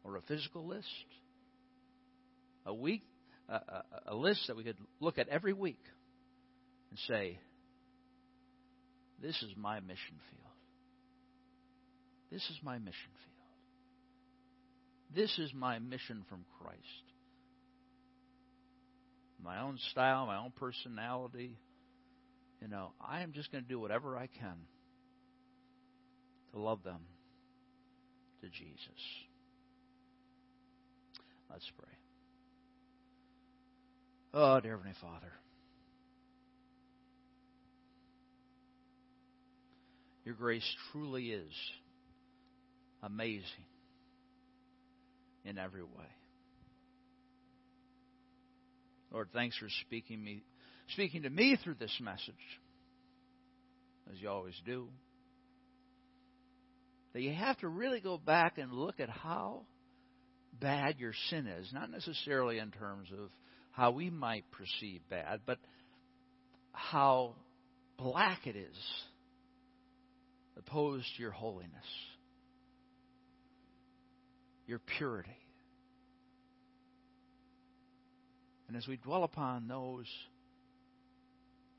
[0.03, 0.87] or a physical list,
[2.65, 3.03] a week,
[3.49, 5.81] a, a, a list that we could look at every week
[6.89, 7.39] and say,
[9.21, 10.53] "This is my mission field.
[12.31, 13.35] This is my mission field.
[15.15, 16.81] This is my mission from Christ."
[19.43, 21.59] My own style, my own personality.
[22.61, 24.55] You know, I am just going to do whatever I can
[26.55, 26.99] to love them
[28.41, 28.79] to Jesus.
[31.51, 31.91] Let's pray.
[34.33, 35.33] Oh, dear Heavenly Father.
[40.23, 41.51] Your grace truly is
[43.03, 43.43] amazing
[45.43, 45.89] in every way.
[49.11, 50.41] Lord, thanks for speaking me
[50.93, 52.33] speaking to me through this message.
[54.11, 54.87] As you always do.
[57.15, 59.61] That you have to really go back and look at how
[60.59, 63.29] bad your sin is, not necessarily in terms of
[63.71, 65.57] how we might perceive bad, but
[66.73, 67.35] how
[67.97, 68.75] black it is
[70.57, 71.71] opposed to your holiness,
[74.67, 75.37] your purity.
[78.67, 80.07] And as we dwell upon those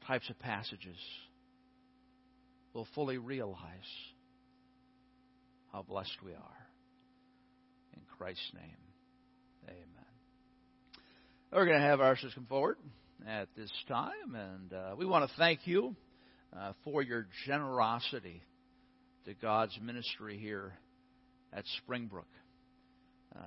[0.06, 0.96] types of passages,
[2.72, 3.60] we'll fully realize
[5.76, 6.66] how blessed we are.
[7.92, 8.78] In Christ's name,
[9.68, 10.06] amen.
[11.52, 12.78] We're going to have our ushers come forward
[13.28, 15.94] at this time, and uh, we want to thank you
[16.58, 18.40] uh, for your generosity
[19.26, 20.72] to God's ministry here
[21.52, 22.24] at Springbrook.
[23.38, 23.40] Uh,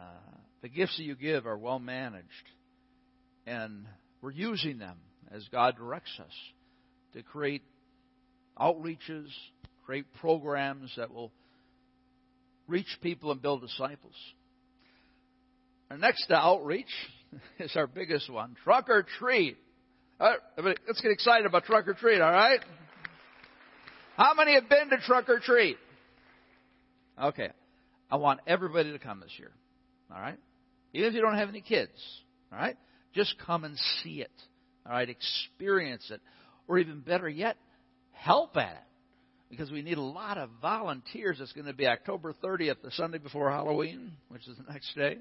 [0.62, 2.28] the gifts that you give are well managed,
[3.48, 3.88] and
[4.22, 4.98] we're using them
[5.32, 6.34] as God directs us
[7.14, 7.64] to create
[8.56, 9.30] outreaches,
[9.84, 11.32] create programs that will
[12.70, 14.14] reach people and build disciples.
[15.90, 16.86] Our next outreach
[17.60, 19.58] is our biggest one Trunk or Treat.
[20.20, 22.60] Uh, right, let's get excited about Trunk or Treat, all right?
[24.16, 25.78] How many have been to Trunk or Treat?
[27.22, 27.50] Okay.
[28.12, 29.52] I want everybody to come this year,
[30.14, 30.38] all right?
[30.94, 31.92] Even if you don't have any kids,
[32.52, 32.76] all right?
[33.14, 34.32] Just come and see it,
[34.86, 35.10] all right?
[35.10, 36.22] Experience it.
[36.68, 37.58] Or even better yet,
[38.12, 38.89] help at it
[39.50, 41.40] because we need a lot of volunteers.
[41.40, 45.18] It's going to be October 30th, the Sunday before Halloween, which is the next day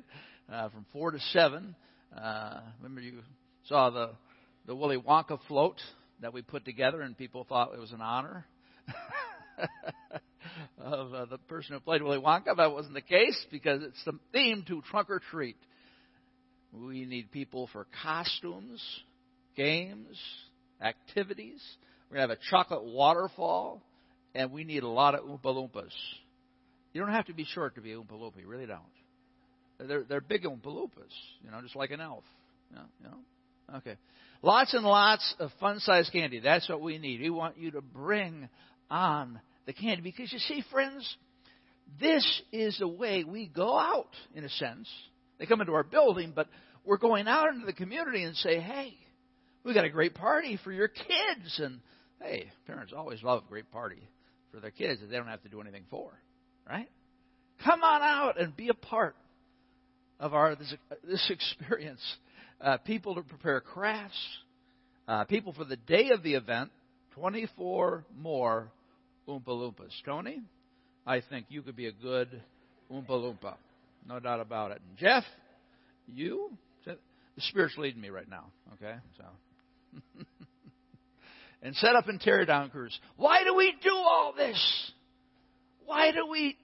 [0.52, 1.74] uh, from four to seven.
[2.16, 3.20] Uh, remember you
[3.66, 4.10] saw the
[4.66, 5.76] the Willy Wonka float
[6.20, 8.44] that we put together, and people thought it was an honor
[10.78, 12.56] of uh, the person who played Willy Wonka.
[12.56, 15.56] That wasn't the case because it's the theme to Trunk or Treat.
[16.72, 18.82] We need people for costumes,
[19.56, 20.18] games,
[20.82, 21.62] activities.
[22.10, 23.82] We're going to have a chocolate waterfall,
[24.38, 25.92] and we need a lot of Oompa Loompas.
[26.92, 28.40] You don't have to be short to be Oompa Loompa.
[28.40, 28.80] You really don't.
[29.80, 31.12] They're they're big Oompa Loompas,
[31.44, 32.24] you know, just like an elf.
[32.72, 33.76] Yeah, you know.
[33.78, 33.96] Okay.
[34.40, 36.38] Lots and lots of fun-sized candy.
[36.38, 37.20] That's what we need.
[37.20, 38.48] We want you to bring
[38.88, 41.16] on the candy because you see, friends,
[42.00, 44.14] this is the way we go out.
[44.36, 44.88] In a sense,
[45.38, 46.46] they come into our building, but
[46.84, 48.94] we're going out into the community and say, "Hey,
[49.64, 51.80] we got a great party for your kids." And
[52.22, 54.08] hey, parents always love a great party
[54.52, 56.10] for their kids that they don't have to do anything for,
[56.68, 56.88] right?
[57.64, 59.16] Come on out and be a part
[60.20, 60.74] of our this,
[61.04, 62.00] this experience.
[62.60, 64.18] Uh, people to prepare crafts,
[65.06, 66.70] uh, people for the day of the event,
[67.14, 68.70] 24 more
[69.28, 69.92] Oompa Loompas.
[70.04, 70.42] Tony,
[71.06, 72.42] I think you could be a good
[72.90, 73.54] Oompa Loompa.
[74.08, 74.80] No doubt about it.
[74.88, 75.24] And Jeff,
[76.06, 76.50] you,
[76.84, 76.96] the
[77.38, 78.96] Spirit's leading me right now, okay?
[79.16, 79.24] So.
[81.62, 82.98] and set up and tear down crews.
[83.16, 84.92] Why do we do all this?
[85.84, 86.56] Why do we,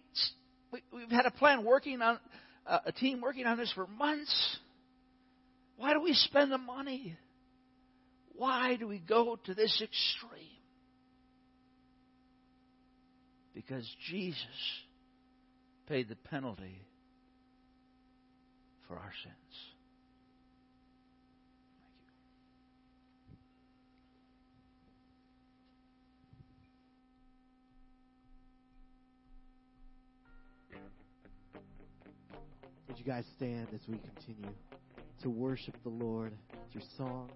[0.73, 2.19] we we've had a plan working on,
[2.67, 4.59] uh, a team working on this for months.
[5.77, 7.17] Why do we spend the money?
[8.37, 10.49] Why do we go to this extreme?
[13.55, 14.47] Because Jesus
[15.87, 16.83] paid the penalty
[18.89, 19.74] for our sins.
[33.05, 34.55] You guys stand as we continue
[35.23, 36.33] to worship the Lord
[36.73, 37.31] through song?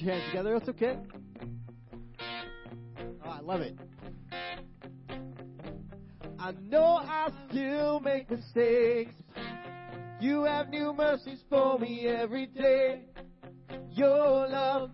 [0.00, 0.96] Your hands together, that's okay.
[3.24, 3.76] Oh, I love it.
[6.38, 9.12] I know I still make mistakes.
[10.20, 13.02] You have new mercies for me every day.
[13.90, 14.90] Your love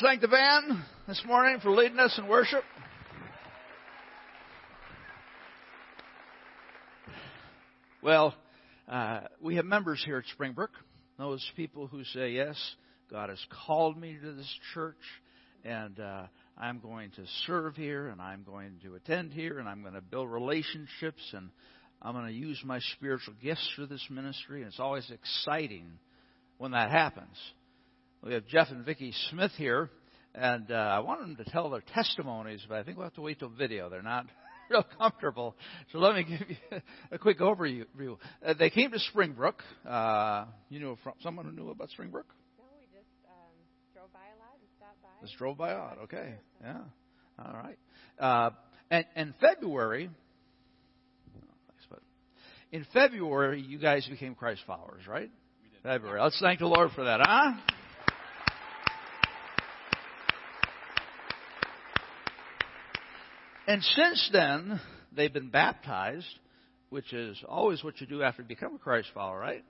[0.00, 2.62] Let's thank the band this morning for leading us in worship.
[8.00, 8.32] Well,
[8.86, 10.70] uh, we have members here at Springbrook.
[11.18, 12.56] Those people who say, Yes,
[13.10, 14.94] God has called me to this church,
[15.64, 16.26] and uh,
[16.56, 20.00] I'm going to serve here, and I'm going to attend here, and I'm going to
[20.00, 21.50] build relationships, and
[22.00, 24.60] I'm going to use my spiritual gifts for this ministry.
[24.60, 25.90] And it's always exciting
[26.58, 27.36] when that happens.
[28.22, 29.90] We have Jeff and Vicki Smith here,
[30.34, 33.20] and uh, I want them to tell their testimonies, but I think we'll have to
[33.20, 33.88] wait till video.
[33.88, 34.26] They're not
[34.70, 35.54] real comfortable.
[35.92, 36.80] So let me give you
[37.12, 37.84] a quick overview.
[38.44, 39.62] Uh, they came to Springbrook.
[39.88, 42.26] Uh, you know, from someone who knew about Springbrook?
[42.58, 43.54] No, we just um,
[43.94, 45.08] drove by a lot and stopped by.
[45.24, 45.98] Just drove by a lot.
[46.04, 46.34] Okay.
[46.60, 46.78] Yeah.
[47.38, 47.78] All right.
[48.18, 48.50] Uh,
[48.90, 50.10] and, in February,
[52.72, 55.30] in February, you guys became Christ followers, right?
[55.82, 56.20] February.
[56.20, 57.52] Let's thank the Lord for that, huh?
[63.68, 64.80] And since then,
[65.14, 66.24] they've been baptized,
[66.88, 69.62] which is always what you do after you become a Christ follower, right?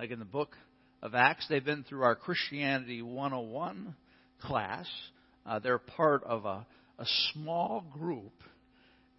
[0.00, 0.56] Like in the book
[1.00, 3.94] of Acts, they've been through our Christianity 101
[4.42, 4.88] class.
[5.46, 6.66] Uh, they're part of a,
[6.98, 8.32] a small group,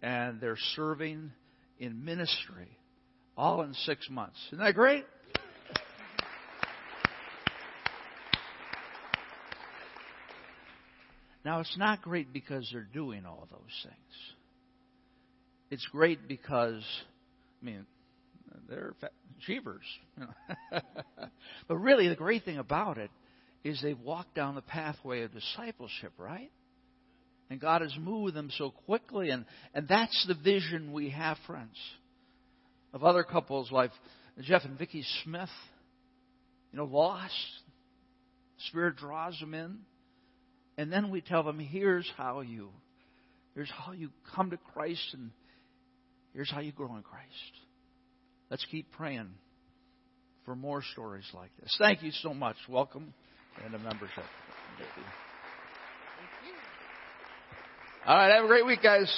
[0.02, 1.32] and they're serving
[1.78, 2.68] in ministry
[3.34, 4.36] all in six months.
[4.48, 5.06] Isn't that great?
[11.48, 14.14] Now, it's not great because they're doing all those things.
[15.70, 16.82] It's great because,
[17.62, 17.86] I mean,
[18.68, 18.92] they're
[19.38, 19.80] achievers.
[20.18, 20.80] You know.
[21.68, 23.10] but really, the great thing about it
[23.64, 26.50] is they've walked down the pathway of discipleship, right?
[27.48, 31.78] And God has moved them so quickly, and, and that's the vision we have, friends,
[32.92, 33.92] of other couples like
[34.42, 35.48] Jeff and Vicki Smith,
[36.72, 37.32] you know, lost.
[38.66, 39.78] Spirit draws them in.
[40.78, 42.70] And then we tell them, here's how you,
[43.54, 45.32] here's how you come to Christ and
[46.32, 47.26] here's how you grow in Christ.
[48.48, 49.28] Let's keep praying
[50.44, 51.76] for more stories like this.
[51.80, 52.56] Thank you so much.
[52.68, 53.12] Welcome
[53.64, 54.24] and a membership.
[58.06, 59.12] All right, have a great week, guys.